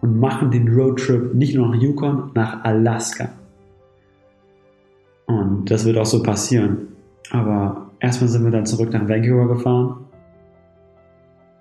und 0.00 0.18
machen 0.18 0.50
den 0.50 0.72
Roadtrip 0.74 1.34
nicht 1.34 1.54
nur 1.54 1.68
nach 1.68 1.82
Yukon, 1.82 2.30
nach 2.32 2.64
Alaska. 2.64 3.28
Und 5.40 5.70
das 5.70 5.84
wird 5.84 5.98
auch 5.98 6.06
so 6.06 6.22
passieren. 6.22 6.88
Aber 7.30 7.90
erstmal 8.00 8.28
sind 8.28 8.44
wir 8.44 8.50
dann 8.50 8.66
zurück 8.66 8.92
nach 8.92 9.08
Vancouver 9.08 9.48
gefahren 9.48 9.96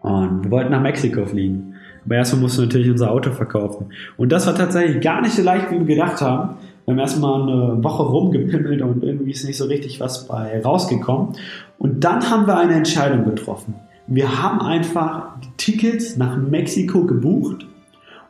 und 0.02 0.44
wir 0.44 0.52
wollten 0.52 0.72
nach 0.72 0.82
Mexiko 0.82 1.26
fliegen. 1.26 1.76
Aber 2.06 2.16
erstmal 2.16 2.42
mussten 2.42 2.62
wir 2.62 2.66
natürlich 2.66 2.90
unser 2.90 3.12
Auto 3.12 3.32
verkaufen. 3.32 3.88
Und 4.18 4.32
das 4.32 4.48
war 4.48 4.56
tatsächlich 4.56 5.02
gar 5.02 5.22
nicht 5.22 5.34
so 5.34 5.44
leicht, 5.44 5.72
wie 5.72 5.80
wir 5.80 5.86
gedacht 5.86 6.22
haben. 6.22 6.56
Wir 6.86 6.94
haben 6.94 7.00
erstmal 7.00 7.44
eine 7.44 7.84
Woche 7.84 8.04
rumgepimmelt 8.04 8.82
und 8.82 9.04
irgendwie 9.04 9.32
ist 9.32 9.46
nicht 9.46 9.58
so 9.58 9.66
richtig 9.66 10.00
was 10.00 10.28
bei 10.28 10.62
rausgekommen. 10.62 11.36
Und 11.78 12.04
dann 12.04 12.28
haben 12.30 12.48
wir 12.48 12.58
eine 12.58 12.74
Entscheidung 12.74 13.26
getroffen. 13.26 13.76
Wir 14.08 14.42
haben 14.42 14.60
einfach 14.62 15.40
die 15.44 15.52
Tickets 15.58 16.18
nach 16.18 16.36
Mexiko 16.36 17.06
gebucht. 17.06 17.68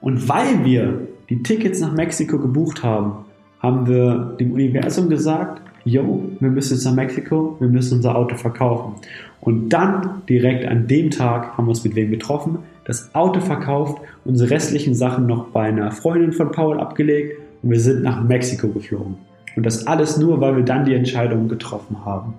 Und 0.02 0.28
weil 0.28 0.66
wir 0.66 1.08
die 1.30 1.42
Tickets 1.42 1.80
nach 1.80 1.94
Mexiko 1.94 2.38
gebucht 2.40 2.84
haben, 2.84 3.26
haben 3.62 3.88
wir 3.88 4.36
dem 4.40 4.52
Universum 4.54 5.10
gesagt, 5.10 5.62
yo, 5.84 6.30
wir 6.40 6.50
müssen 6.50 6.74
jetzt 6.74 6.86
nach 6.86 6.94
Mexiko, 6.94 7.56
wir 7.60 7.68
müssen 7.68 7.98
unser 7.98 8.16
Auto 8.16 8.36
verkaufen. 8.36 8.96
Und 9.40 9.70
dann 9.70 10.24
direkt 10.30 10.66
an 10.66 10.88
dem 10.88 11.10
Tag 11.10 11.58
haben 11.58 11.66
wir 11.66 11.70
uns 11.70 11.84
mit 11.84 11.96
wem 11.96 12.12
getroffen, 12.12 12.60
das 12.86 13.14
Auto 13.14 13.40
verkauft, 13.40 14.02
unsere 14.26 14.50
restlichen 14.52 14.96
Sachen 14.96 15.26
noch 15.28 15.48
bei 15.48 15.64
einer 15.64 15.92
Freundin 15.92 16.34
von 16.34 16.52
Paul 16.52 16.80
abgelegt 16.80 17.40
und 17.62 17.72
wir 17.72 17.80
sind 17.80 18.04
nach 18.04 18.24
Mexiko 18.24 18.68
geflogen. 18.70 19.18
Und 19.56 19.66
das 19.66 19.88
alles 19.88 20.18
nur, 20.18 20.40
weil 20.42 20.56
wir 20.56 20.64
dann 20.64 20.86
die 20.86 20.96
Entscheidung 20.96 21.48
getroffen 21.48 22.06
haben, 22.06 22.36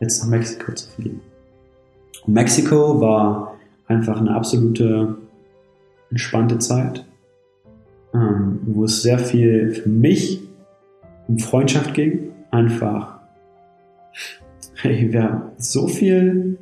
jetzt 0.00 0.22
nach 0.22 0.30
Mexiko 0.30 0.72
zu 0.72 0.90
fliegen. 0.90 1.20
Und 2.26 2.34
Mexiko 2.34 3.00
war 3.00 3.54
einfach 3.86 4.20
eine 4.20 4.34
absolute 4.34 5.16
entspannte 6.10 6.58
Zeit, 6.58 7.04
ähm, 8.14 8.60
wo 8.66 8.84
es 8.84 9.02
sehr 9.02 9.18
viel 9.18 9.74
für 9.74 9.88
mich 9.88 10.40
um 11.26 11.38
Freundschaft 11.38 11.94
ging. 11.94 12.30
Einfach, 12.50 13.18
hey, 14.76 15.12
wir 15.12 15.22
haben 15.24 15.42
so 15.56 15.88
viel 15.88 16.58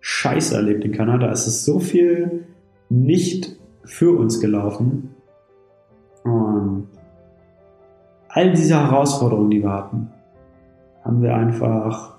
Scheiße 0.00 0.54
erlebt 0.54 0.84
in 0.84 0.92
Kanada. 0.92 1.30
Es 1.30 1.46
ist 1.46 1.64
so 1.64 1.78
viel 1.78 2.46
nicht 2.88 3.56
für 3.84 4.18
uns 4.18 4.40
gelaufen. 4.40 5.14
Und 6.24 6.88
all 8.28 8.52
diese 8.52 8.80
Herausforderungen, 8.80 9.50
die 9.50 9.62
wir 9.62 9.72
hatten, 9.72 10.10
haben 11.04 11.22
wir 11.22 11.34
einfach 11.34 12.16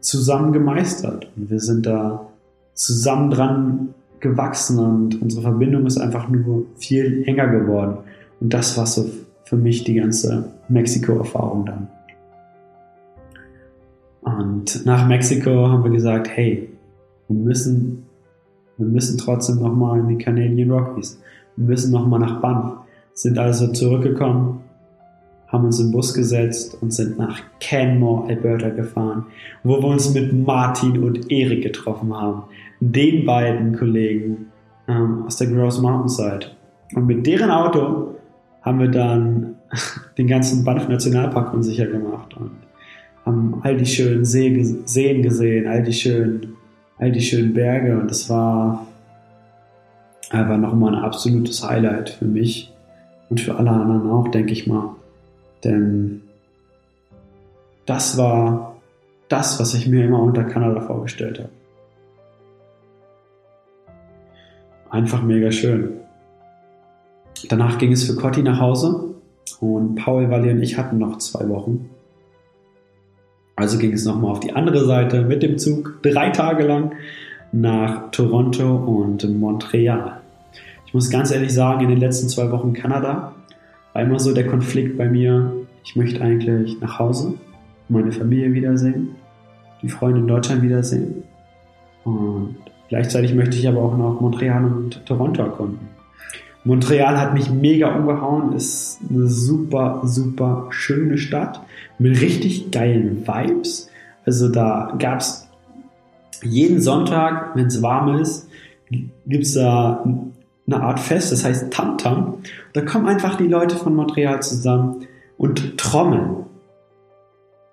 zusammen 0.00 0.52
gemeistert. 0.52 1.30
Und 1.36 1.50
wir 1.50 1.60
sind 1.60 1.86
da 1.86 2.28
zusammen 2.74 3.30
dran 3.30 3.94
gewachsen 4.20 4.78
und 4.78 5.22
unsere 5.22 5.42
Verbindung 5.42 5.86
ist 5.86 5.98
einfach 5.98 6.28
nur 6.28 6.66
viel 6.76 7.24
enger 7.26 7.48
geworden. 7.48 7.98
Und 8.40 8.52
das 8.52 8.76
war 8.76 8.86
so 8.86 9.06
für 9.44 9.56
mich 9.56 9.84
die 9.84 9.94
ganze 9.94 10.52
Mexiko-Erfahrung 10.68 11.66
dann. 11.66 11.88
Und 14.22 14.84
nach 14.84 15.06
Mexiko 15.06 15.68
haben 15.68 15.84
wir 15.84 15.90
gesagt, 15.90 16.28
hey, 16.28 16.68
wir 17.28 17.36
müssen, 17.36 18.06
wir 18.76 18.86
müssen 18.86 19.18
trotzdem 19.18 19.60
nochmal 19.60 20.00
in 20.00 20.08
die 20.08 20.18
Canadian 20.18 20.70
Rockies. 20.70 21.20
Wir 21.56 21.66
müssen 21.66 21.92
nochmal 21.92 22.20
nach 22.20 22.40
Banff 22.40 22.86
sind 23.16 23.38
also 23.38 23.72
zurückgekommen, 23.72 24.60
haben 25.48 25.64
uns 25.64 25.80
im 25.80 25.92
Bus 25.92 26.12
gesetzt 26.12 26.76
und 26.80 26.92
sind 26.92 27.18
nach 27.18 27.40
Canmore, 27.60 28.28
Alberta 28.28 28.70
gefahren, 28.70 29.26
wo 29.62 29.80
wir 29.80 29.88
uns 29.88 30.12
mit 30.12 30.32
Martin 30.32 31.02
und 31.02 31.30
Erik 31.30 31.62
getroffen 31.62 32.14
haben, 32.14 32.44
den 32.80 33.24
beiden 33.24 33.76
Kollegen 33.76 34.46
ähm, 34.88 35.24
aus 35.26 35.36
der 35.36 35.48
Gross 35.48 35.80
Mountainside. 35.80 36.46
Und 36.94 37.06
mit 37.06 37.26
deren 37.26 37.50
Auto 37.50 38.16
haben 38.62 38.80
wir 38.80 38.90
dann 38.90 39.56
den 40.18 40.26
ganzen 40.26 40.64
Banff 40.64 40.88
Nationalpark 40.88 41.54
unsicher 41.54 41.86
gemacht 41.86 42.36
und 42.36 42.50
haben 43.24 43.60
all 43.62 43.76
die 43.76 43.86
schönen 43.86 44.24
See, 44.24 44.62
Seen 44.84 45.22
gesehen, 45.22 45.66
all 45.66 45.82
die 45.82 45.92
schönen, 45.92 46.54
all 46.98 47.12
die 47.12 47.20
schönen 47.20 47.54
Berge 47.54 47.98
und 47.98 48.10
es 48.10 48.28
war 48.30 48.86
einfach 50.30 50.58
nochmal 50.58 50.94
ein 50.94 51.02
absolutes 51.02 51.68
Highlight 51.68 52.10
für 52.10 52.24
mich 52.24 52.72
und 53.28 53.40
für 53.40 53.56
alle 53.56 53.70
anderen 53.70 54.10
auch, 54.10 54.28
denke 54.28 54.52
ich 54.52 54.66
mal. 54.66 54.96
Denn 55.64 56.22
das 57.86 58.18
war 58.18 58.76
das, 59.28 59.58
was 59.60 59.74
ich 59.74 59.86
mir 59.86 60.04
immer 60.04 60.20
unter 60.20 60.44
Kanada 60.44 60.80
vorgestellt 60.80 61.38
habe. 61.38 61.50
Einfach 64.90 65.22
mega 65.22 65.50
schön. 65.50 66.00
Danach 67.48 67.78
ging 67.78 67.92
es 67.92 68.04
für 68.04 68.16
Cotti 68.16 68.42
nach 68.42 68.60
Hause 68.60 69.14
und 69.60 69.96
Paul, 69.96 70.30
Wally 70.30 70.50
und 70.50 70.62
ich 70.62 70.78
hatten 70.78 70.98
noch 70.98 71.18
zwei 71.18 71.48
Wochen. 71.48 71.90
Also 73.56 73.78
ging 73.78 73.92
es 73.92 74.04
nochmal 74.04 74.32
auf 74.32 74.40
die 74.40 74.52
andere 74.52 74.84
Seite 74.84 75.22
mit 75.22 75.42
dem 75.42 75.58
Zug 75.58 76.02
drei 76.02 76.30
Tage 76.30 76.64
lang 76.64 76.92
nach 77.52 78.10
Toronto 78.10 78.76
und 78.76 79.28
Montreal. 79.38 80.20
Ich 80.86 80.94
muss 80.94 81.10
ganz 81.10 81.30
ehrlich 81.30 81.52
sagen, 81.52 81.82
in 81.82 81.88
den 81.88 81.98
letzten 81.98 82.28
zwei 82.28 82.50
Wochen 82.50 82.74
Kanada 82.74 83.32
war 83.96 84.02
immer 84.02 84.20
so 84.20 84.34
der 84.34 84.46
Konflikt 84.46 84.98
bei 84.98 85.08
mir, 85.08 85.52
ich 85.82 85.96
möchte 85.96 86.20
eigentlich 86.20 86.78
nach 86.82 86.98
Hause, 86.98 87.32
meine 87.88 88.12
Familie 88.12 88.52
wiedersehen, 88.52 89.16
die 89.80 89.88
Freunde 89.88 90.20
in 90.20 90.26
Deutschland 90.26 90.60
wiedersehen. 90.62 91.22
Und 92.04 92.56
gleichzeitig 92.90 93.34
möchte 93.34 93.56
ich 93.56 93.66
aber 93.66 93.80
auch 93.80 93.96
noch 93.96 94.20
Montreal 94.20 94.66
und 94.66 95.06
Toronto 95.06 95.44
erkunden. 95.44 95.78
Montreal 96.64 97.18
hat 97.18 97.32
mich 97.32 97.50
mega 97.50 97.96
umgehauen, 97.96 98.52
ist 98.52 98.98
eine 99.08 99.28
super, 99.28 100.02
super 100.04 100.66
schöne 100.68 101.16
Stadt 101.16 101.62
mit 101.98 102.20
richtig 102.20 102.70
geilen 102.70 103.26
Vibes. 103.26 103.88
Also 104.26 104.50
da 104.50 104.94
gab 104.98 105.20
es 105.20 105.48
jeden 106.42 106.82
Sonntag, 106.82 107.56
wenn 107.56 107.68
es 107.68 107.80
warm 107.80 108.18
ist, 108.18 108.46
gibt 108.90 109.44
es 109.44 109.54
da 109.54 110.04
eine 110.66 110.82
Art 110.82 111.00
Fest, 111.00 111.32
das 111.32 111.44
heißt 111.44 111.72
Tamtam. 111.72 112.38
Da 112.72 112.80
kommen 112.82 113.06
einfach 113.06 113.36
die 113.36 113.46
Leute 113.46 113.76
von 113.76 113.94
Montreal 113.94 114.42
zusammen 114.42 115.06
und 115.38 115.78
trommeln. 115.78 116.46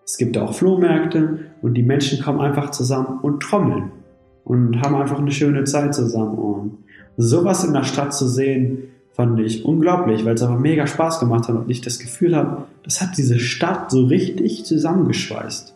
Es 0.05 0.17
gibt 0.17 0.37
auch 0.37 0.53
Flohmärkte 0.53 1.39
und 1.61 1.75
die 1.75 1.83
Menschen 1.83 2.21
kommen 2.21 2.41
einfach 2.41 2.71
zusammen 2.71 3.19
und 3.21 3.41
trommeln 3.41 3.91
und 4.43 4.81
haben 4.81 4.95
einfach 4.95 5.19
eine 5.19 5.31
schöne 5.31 5.63
Zeit 5.63 5.95
zusammen. 5.95 6.37
Und 6.37 6.77
sowas 7.17 7.63
in 7.63 7.73
der 7.73 7.83
Stadt 7.83 8.13
zu 8.13 8.27
sehen, 8.27 8.89
fand 9.13 9.39
ich 9.39 9.63
unglaublich, 9.63 10.25
weil 10.25 10.33
es 10.33 10.43
aber 10.43 10.57
mega 10.57 10.87
Spaß 10.87 11.19
gemacht 11.19 11.47
hat 11.47 11.55
und 11.55 11.69
ich 11.69 11.81
das 11.81 11.99
Gefühl 11.99 12.35
habe, 12.35 12.65
das 12.83 12.99
hat 13.01 13.17
diese 13.17 13.39
Stadt 13.39 13.91
so 13.91 14.05
richtig 14.05 14.65
zusammengeschweißt. 14.65 15.75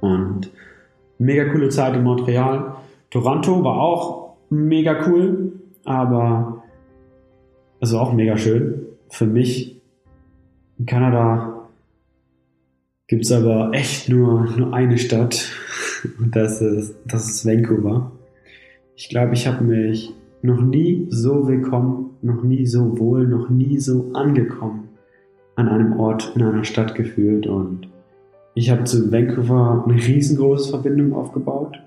Und 0.00 0.50
mega 1.18 1.44
coole 1.52 1.68
Zeit 1.68 1.94
in 1.94 2.02
Montreal. 2.02 2.74
Toronto 3.10 3.62
war 3.62 3.76
auch 3.76 4.34
mega 4.50 5.06
cool. 5.06 5.52
Aber 5.84 6.62
also 7.80 7.98
auch 7.98 8.12
mega 8.12 8.36
schön. 8.36 8.86
Für 9.08 9.26
mich 9.26 9.80
in 10.78 10.86
Kanada 10.86 11.68
gibt 13.08 13.24
es 13.24 13.32
aber 13.32 13.70
echt 13.72 14.08
nur, 14.08 14.48
nur 14.56 14.72
eine 14.72 14.98
Stadt. 14.98 15.48
Und 16.18 16.34
das 16.34 16.60
ist, 16.60 16.94
das 17.06 17.28
ist 17.28 17.46
Vancouver. 17.46 18.12
Ich 18.96 19.08
glaube, 19.08 19.34
ich 19.34 19.46
habe 19.46 19.64
mich 19.64 20.14
noch 20.42 20.60
nie 20.60 21.06
so 21.10 21.46
willkommen, 21.46 22.10
noch 22.22 22.42
nie 22.42 22.66
so 22.66 22.98
wohl, 22.98 23.26
noch 23.26 23.48
nie 23.48 23.78
so 23.78 24.10
angekommen 24.14 24.88
an 25.56 25.68
einem 25.68 25.98
Ort 25.98 26.32
in 26.34 26.42
einer 26.42 26.64
Stadt 26.64 26.94
gefühlt. 26.94 27.46
Und 27.46 27.88
ich 28.54 28.70
habe 28.70 28.84
zu 28.84 29.10
Vancouver 29.10 29.84
eine 29.86 29.94
riesengroße 29.94 30.70
Verbindung 30.70 31.14
aufgebaut. 31.14 31.80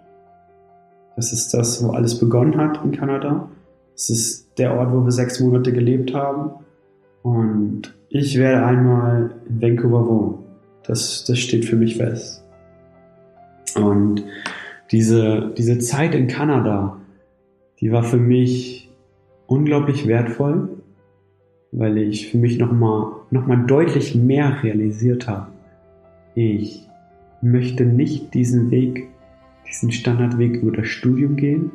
Das 1.15 1.31
ist 1.31 1.53
das, 1.53 1.83
wo 1.83 1.91
alles 1.91 2.19
begonnen 2.19 2.57
hat 2.57 2.83
in 2.83 2.91
Kanada. 2.91 3.49
Es 3.95 4.09
ist 4.09 4.57
der 4.57 4.73
Ort, 4.77 4.91
wo 4.91 5.03
wir 5.03 5.11
sechs 5.11 5.39
Monate 5.39 5.71
gelebt 5.71 6.13
haben. 6.13 6.51
Und 7.23 7.93
ich 8.09 8.37
werde 8.37 8.65
einmal 8.65 9.31
in 9.49 9.61
Vancouver 9.61 10.07
wohnen. 10.07 10.37
Das, 10.85 11.23
das 11.25 11.39
steht 11.39 11.65
für 11.65 11.75
mich 11.75 11.97
fest. 11.97 12.43
Und 13.75 14.23
diese, 14.91 15.53
diese 15.57 15.79
Zeit 15.79 16.13
in 16.13 16.27
Kanada, 16.27 16.97
die 17.79 17.91
war 17.91 18.03
für 18.03 18.17
mich 18.17 18.89
unglaublich 19.47 20.07
wertvoll, 20.07 20.69
weil 21.71 21.97
ich 21.97 22.29
für 22.31 22.37
mich 22.37 22.57
nochmal 22.57 23.13
noch 23.31 23.47
mal 23.47 23.65
deutlich 23.65 24.15
mehr 24.15 24.63
realisiert 24.63 25.27
habe. 25.27 25.47
Ich 26.35 26.87
möchte 27.41 27.85
nicht 27.85 28.33
diesen 28.33 28.71
Weg, 28.71 29.09
diesen 29.67 29.91
Standardweg 29.91 30.57
über 30.57 30.71
das 30.71 30.87
Studium 30.87 31.35
gehen. 31.35 31.71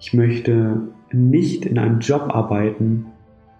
Ich 0.00 0.14
möchte 0.14 0.88
nicht 1.12 1.66
in 1.66 1.78
einem 1.78 2.00
Job 2.00 2.34
arbeiten, 2.34 3.06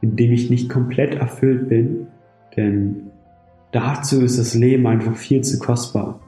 in 0.00 0.16
dem 0.16 0.32
ich 0.32 0.50
nicht 0.50 0.68
komplett 0.68 1.14
erfüllt 1.14 1.68
bin, 1.68 2.09
denn 2.56 3.11
dazu 3.72 4.22
ist 4.22 4.38
das 4.38 4.54
Leben 4.54 4.87
einfach 4.87 5.16
viel 5.16 5.42
zu 5.42 5.59
kostbar. 5.59 6.20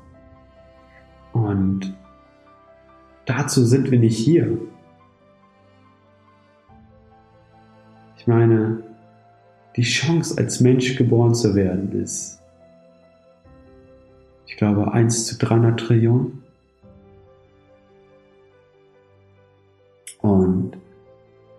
Und 1.32 1.96
dazu 3.26 3.64
sind 3.64 3.90
wir 3.90 3.98
nicht 3.98 4.16
hier. 4.16 4.58
Ich 8.16 8.26
meine, 8.26 8.82
die 9.76 9.82
Chance 9.82 10.36
als 10.36 10.60
Mensch 10.60 10.96
geboren 10.96 11.34
zu 11.34 11.54
werden 11.54 11.92
ist, 11.92 12.42
ich 14.46 14.56
glaube, 14.56 14.92
1 14.92 15.26
zu 15.26 15.38
300 15.38 15.78
Trillionen. 15.78 16.42
Und 20.20 20.77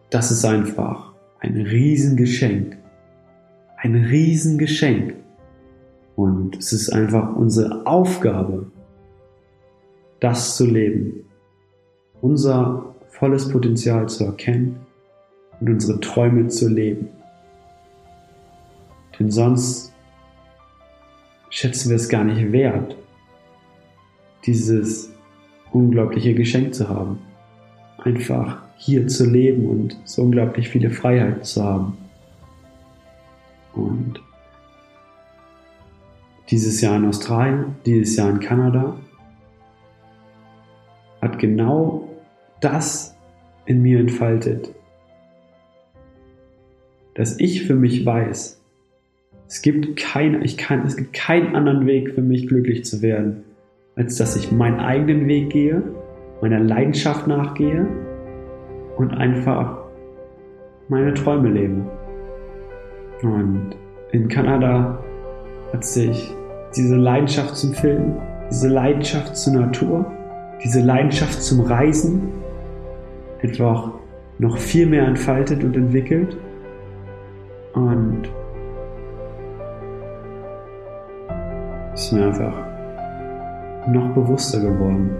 das 0.10 0.32
ist 0.32 0.46
einfach 0.46 1.14
ein 1.40 1.56
Riesengeschenk. 1.56 2.78
Ein 3.78 3.96
Riesengeschenk. 3.96 5.16
Und 6.16 6.58
es 6.58 6.74
ist 6.74 6.90
einfach 6.90 7.36
unsere 7.36 7.86
Aufgabe, 7.86 8.72
das 10.20 10.58
zu 10.58 10.66
leben. 10.66 11.26
Unser 12.22 12.96
volles 13.10 13.50
Potenzial 13.50 14.10
zu 14.10 14.26
erkennen 14.26 14.80
und 15.60 15.70
unsere 15.70 16.00
Träume 16.00 16.48
zu 16.48 16.68
leben. 16.68 17.08
Denn 19.18 19.32
sonst 19.32 19.94
schätzen 21.50 21.90
wir 21.90 21.96
es 21.96 22.10
gar 22.10 22.24
nicht 22.24 22.52
wert, 22.52 22.96
dieses 24.46 25.12
unglaubliche 25.72 26.34
Geschenk 26.34 26.74
zu 26.74 26.88
haben. 26.90 27.20
Einfach 27.98 28.62
hier 28.82 29.08
zu 29.08 29.30
leben 29.30 29.68
und 29.68 30.00
so 30.06 30.22
unglaublich 30.22 30.70
viele 30.70 30.90
Freiheiten 30.90 31.44
zu 31.44 31.64
haben. 31.64 31.98
Und 33.74 34.22
dieses 36.50 36.80
Jahr 36.80 36.96
in 36.96 37.06
Australien, 37.06 37.76
dieses 37.86 38.16
Jahr 38.16 38.30
in 38.30 38.40
Kanada, 38.40 38.96
hat 41.22 41.38
genau 41.40 42.08
das 42.62 43.16
in 43.66 43.82
mir 43.82 44.00
entfaltet, 44.00 44.74
dass 47.16 47.38
ich 47.38 47.64
für 47.64 47.76
mich 47.76 48.06
weiß, 48.06 48.62
es 49.50 49.62
gibt 49.62 49.98
kein, 49.98 50.42
ich 50.42 50.58
kann, 50.58 50.86
es 50.86 50.96
gibt 50.96 51.12
keinen 51.12 51.54
anderen 51.54 51.86
Weg 51.86 52.14
für 52.16 52.22
mich 52.22 52.48
glücklich 52.48 52.86
zu 52.86 53.02
werden, 53.02 53.44
als 53.98 54.16
dass 54.16 54.38
ich 54.38 54.54
meinen 54.54 54.80
eigenen 54.80 55.28
Weg 55.28 55.50
gehe, 55.50 55.84
meiner 56.42 56.62
Leidenschaft 56.62 57.28
nachgehe 57.28 58.09
und 59.00 59.14
einfach 59.14 59.78
meine 60.90 61.14
Träume 61.14 61.48
lebe. 61.50 61.86
Und 63.24 63.72
in 64.12 64.28
Kanada 64.28 65.00
hat 65.72 65.86
sich 65.86 66.36
diese 66.76 66.98
Leidenschaft 66.98 67.56
zum 67.56 67.74
Film, 67.74 68.18
diese 68.52 68.68
Leidenschaft 68.68 69.38
zur 69.38 69.54
Natur, 69.54 70.06
diese 70.62 70.82
Leidenschaft 70.82 71.42
zum 71.42 71.62
Reisen 71.62 72.30
einfach 73.42 73.92
noch 74.38 74.58
viel 74.58 74.86
mehr 74.86 75.08
entfaltet 75.08 75.64
und 75.64 75.78
entwickelt. 75.78 76.36
Und 77.74 78.24
ist 81.94 82.12
mir 82.12 82.26
einfach 82.26 82.54
noch 83.88 84.10
bewusster 84.10 84.60
geworden, 84.60 85.12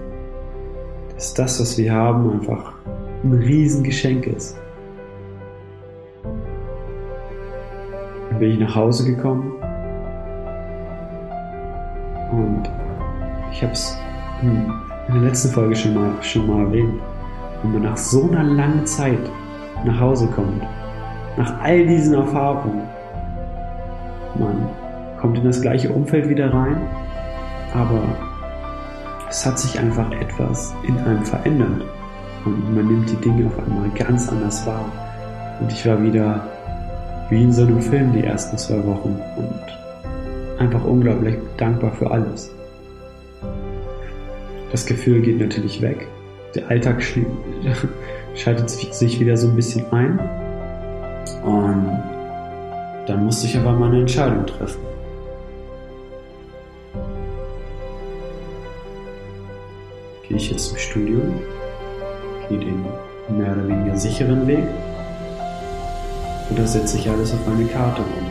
dass 1.14 1.32
das, 1.32 1.58
was 1.60 1.78
wir 1.78 1.94
haben, 1.94 2.30
einfach 2.30 2.74
ein 3.22 3.32
Riesengeschenk 3.34 4.26
ist. 4.26 4.56
Dann 8.30 8.38
bin 8.38 8.52
ich 8.52 8.58
nach 8.58 8.74
Hause 8.74 9.04
gekommen 9.04 9.52
und 12.32 12.70
ich 13.52 13.62
habe 13.62 13.72
es 13.72 13.96
in 14.42 14.72
der 15.12 15.22
letzten 15.22 15.50
Folge 15.50 15.76
schon 15.76 15.94
mal, 15.94 16.12
schon 16.22 16.46
mal 16.46 16.64
erwähnt. 16.66 17.00
Wenn 17.62 17.72
man 17.72 17.82
nach 17.82 17.96
so 17.96 18.30
einer 18.30 18.44
langen 18.44 18.86
Zeit 18.86 19.30
nach 19.84 20.00
Hause 20.00 20.26
kommt, 20.28 20.62
nach 21.36 21.60
all 21.60 21.86
diesen 21.86 22.14
Erfahrungen, 22.14 22.82
man 24.38 24.68
kommt 25.20 25.36
in 25.36 25.44
das 25.44 25.60
gleiche 25.60 25.90
Umfeld 25.90 26.28
wieder 26.28 26.52
rein, 26.54 26.80
aber 27.74 28.02
es 29.28 29.44
hat 29.44 29.58
sich 29.58 29.78
einfach 29.78 30.10
etwas 30.12 30.74
in 30.86 30.96
einem 30.98 31.24
verändert 31.24 31.82
und 32.44 32.74
man 32.74 32.86
nimmt 32.86 33.10
die 33.10 33.16
Dinge 33.16 33.46
auf 33.46 33.58
einmal 33.58 33.88
ganz 33.90 34.28
anders 34.28 34.66
wahr. 34.66 34.90
Und 35.60 35.70
ich 35.70 35.86
war 35.86 36.02
wieder 36.02 36.46
wie 37.28 37.42
in 37.42 37.52
so 37.52 37.62
einem 37.62 37.80
Film 37.80 38.12
die 38.12 38.24
ersten 38.24 38.56
zwei 38.58 38.84
Wochen 38.84 39.20
und 39.36 40.60
einfach 40.60 40.84
unglaublich 40.84 41.36
dankbar 41.56 41.92
für 41.92 42.10
alles. 42.10 42.54
Das 44.72 44.86
Gefühl 44.86 45.20
geht 45.20 45.38
natürlich 45.38 45.80
weg. 45.82 46.06
Der 46.54 46.68
Alltag 46.68 47.02
schaltet 48.34 48.70
sich 48.70 49.20
wieder 49.20 49.36
so 49.36 49.48
ein 49.48 49.56
bisschen 49.56 49.84
ein. 49.92 50.18
Und 51.44 52.02
dann 53.06 53.24
musste 53.24 53.46
ich 53.46 53.56
aber 53.56 53.72
mal 53.72 53.88
eine 53.88 54.00
Entscheidung 54.00 54.46
treffen. 54.46 54.80
Gehe 60.26 60.36
ich 60.36 60.50
jetzt 60.50 60.68
zum 60.68 60.78
Studium 60.78 61.34
gehe 62.50 62.58
den 62.58 62.84
mehr 63.28 63.52
oder 63.52 63.66
weniger 63.68 63.96
sicheren 63.96 64.46
Weg 64.46 64.64
oder 66.50 66.66
setze 66.66 66.98
ich 66.98 67.08
alles 67.08 67.32
auf 67.32 67.46
eine 67.46 67.64
Karte 67.66 68.02
und 68.02 68.30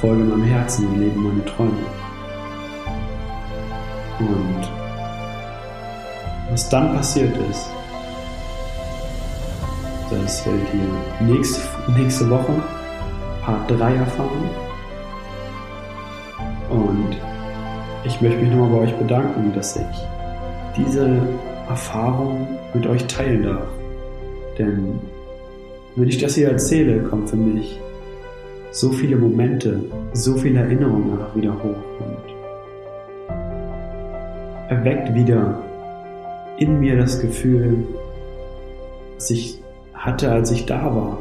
folge 0.00 0.24
meinem 0.24 0.44
Herzen 0.44 0.88
und 0.88 0.98
lebe 0.98 1.18
meine 1.18 1.44
Träume. 1.44 1.72
Und 4.18 4.70
was 6.50 6.68
dann 6.70 6.94
passiert 6.94 7.36
ist, 7.50 7.66
das 10.10 10.46
werdet 10.46 10.68
ihr 10.74 11.26
nächste, 11.26 11.60
nächste 11.96 12.30
Woche 12.30 12.62
Part 13.42 13.70
3 13.70 13.94
erfahren. 13.96 14.50
Und 16.70 17.16
ich 18.04 18.20
möchte 18.22 18.38
mich 18.38 18.50
nochmal 18.50 18.70
bei 18.70 18.78
euch 18.84 18.96
bedanken, 18.96 19.52
dass 19.54 19.76
ich 19.76 20.21
diese 20.76 21.22
Erfahrung 21.68 22.46
mit 22.74 22.86
euch 22.86 23.06
teilen 23.06 23.42
darf. 23.42 23.68
Denn 24.58 25.00
wenn 25.96 26.08
ich 26.08 26.18
das 26.18 26.34
hier 26.34 26.48
erzähle, 26.48 27.02
kommen 27.02 27.26
für 27.26 27.36
mich 27.36 27.78
so 28.70 28.90
viele 28.90 29.16
Momente, 29.16 29.80
so 30.14 30.34
viele 30.36 30.60
Erinnerungen 30.60 31.12
einfach 31.12 31.36
wieder 31.36 31.52
hoch 31.52 31.76
und 32.00 32.32
erweckt 34.70 35.14
wieder 35.14 35.58
in 36.56 36.80
mir 36.80 36.96
das 36.96 37.20
Gefühl, 37.20 37.84
was 39.16 39.30
ich 39.30 39.60
hatte, 39.92 40.30
als 40.32 40.50
ich 40.50 40.66
da 40.66 40.84
war. 40.84 41.18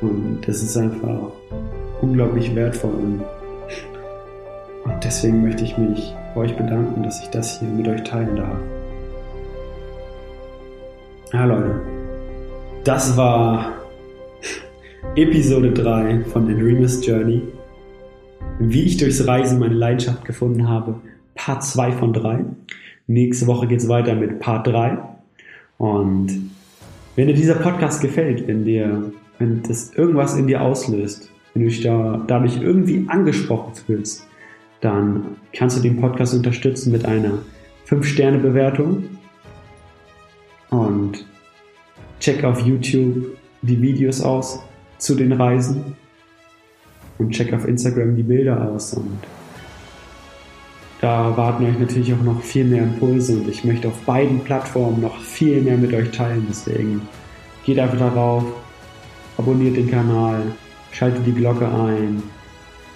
Und 0.00 0.40
das 0.46 0.62
ist 0.62 0.76
einfach 0.76 1.32
unglaublich 2.00 2.54
wertvoll. 2.54 2.94
Und, 2.94 3.22
deswegen 5.04 5.42
möchte 5.42 5.64
ich 5.64 5.76
mich 5.76 6.14
euch 6.36 6.56
bedanken, 6.56 7.02
dass 7.02 7.22
ich 7.22 7.28
das 7.30 7.58
hier 7.58 7.68
mit 7.68 7.88
euch 7.88 8.02
teilen 8.04 8.36
darf. 8.36 8.58
Ja, 11.32 11.44
Leute, 11.44 11.80
das 12.84 13.16
war 13.16 13.72
Episode 15.16 15.72
3 15.72 16.24
von 16.24 16.46
The 16.46 16.54
Dreamer's 16.54 17.04
Journey. 17.06 17.42
Wie 18.58 18.82
ich 18.82 18.96
durchs 18.96 19.26
Reisen 19.26 19.58
meine 19.58 19.74
Leidenschaft 19.74 20.24
gefunden 20.24 20.68
habe, 20.68 20.96
Part 21.34 21.64
2 21.64 21.92
von 21.92 22.12
3. 22.12 22.44
Nächste 23.06 23.46
Woche 23.46 23.66
geht 23.66 23.80
es 23.80 23.88
weiter 23.88 24.14
mit 24.14 24.40
Part 24.40 24.66
3. 24.66 24.98
Und 25.78 26.50
wenn 27.16 27.26
dir 27.26 27.34
dieser 27.34 27.54
Podcast 27.54 28.00
gefällt, 28.00 28.46
wenn 28.46 28.64
dir, 28.64 29.12
wenn 29.38 29.62
das 29.62 29.92
irgendwas 29.94 30.36
in 30.36 30.46
dir 30.46 30.62
auslöst, 30.62 31.30
wenn 31.54 31.62
du 31.62 31.68
dich 31.68 31.80
da, 31.80 32.22
dadurch 32.26 32.60
irgendwie 32.60 33.06
angesprochen 33.08 33.74
fühlst, 33.74 34.26
dann 34.80 35.36
kannst 35.52 35.78
du 35.78 35.82
den 35.82 36.00
Podcast 36.00 36.34
unterstützen 36.34 36.92
mit 36.92 37.04
einer 37.04 37.38
5-Sterne-Bewertung. 37.88 39.04
Und 40.70 41.24
check 42.20 42.44
auf 42.44 42.60
YouTube 42.60 43.36
die 43.62 43.80
Videos 43.80 44.20
aus 44.20 44.60
zu 44.98 45.14
den 45.14 45.32
Reisen 45.32 45.96
und 47.18 47.32
check 47.32 47.52
auf 47.52 47.66
Instagram 47.66 48.16
die 48.16 48.22
Bilder 48.22 48.70
aus 48.70 48.94
und 48.94 49.18
da 51.00 51.34
warten 51.34 51.64
euch 51.64 51.78
natürlich 51.78 52.12
auch 52.12 52.22
noch 52.22 52.42
viel 52.42 52.64
mehr 52.64 52.82
Impulse 52.82 53.36
und 53.36 53.48
ich 53.48 53.64
möchte 53.64 53.88
auf 53.88 53.98
beiden 54.02 54.40
Plattformen 54.40 55.00
noch 55.00 55.18
viel 55.18 55.62
mehr 55.62 55.78
mit 55.78 55.94
euch 55.94 56.10
teilen. 56.10 56.46
Deswegen 56.48 57.08
geht 57.64 57.78
einfach 57.78 57.98
darauf, 57.98 58.44
abonniert 59.38 59.78
den 59.78 59.90
Kanal, 59.90 60.42
schaltet 60.92 61.26
die 61.26 61.32
Glocke 61.32 61.66
ein 61.66 62.22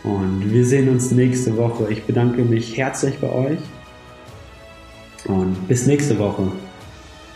und 0.05 0.53
wir 0.53 0.65
sehen 0.65 0.89
uns 0.91 1.11
nächste 1.11 1.57
Woche. 1.57 1.91
Ich 1.91 2.05
bedanke 2.05 2.43
mich 2.43 2.77
herzlich 2.77 3.19
bei 3.19 3.31
euch 3.33 3.59
und 5.25 5.67
bis 5.67 5.87
nächste 5.87 6.19
Woche. 6.19 6.53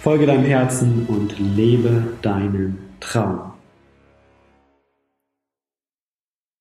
Folge 0.01 0.27
deinem 0.27 0.45
Herzen 0.45 1.07
und 1.09 1.35
lebe 1.39 2.05
deinen 2.23 2.79
Traum. 3.01 3.48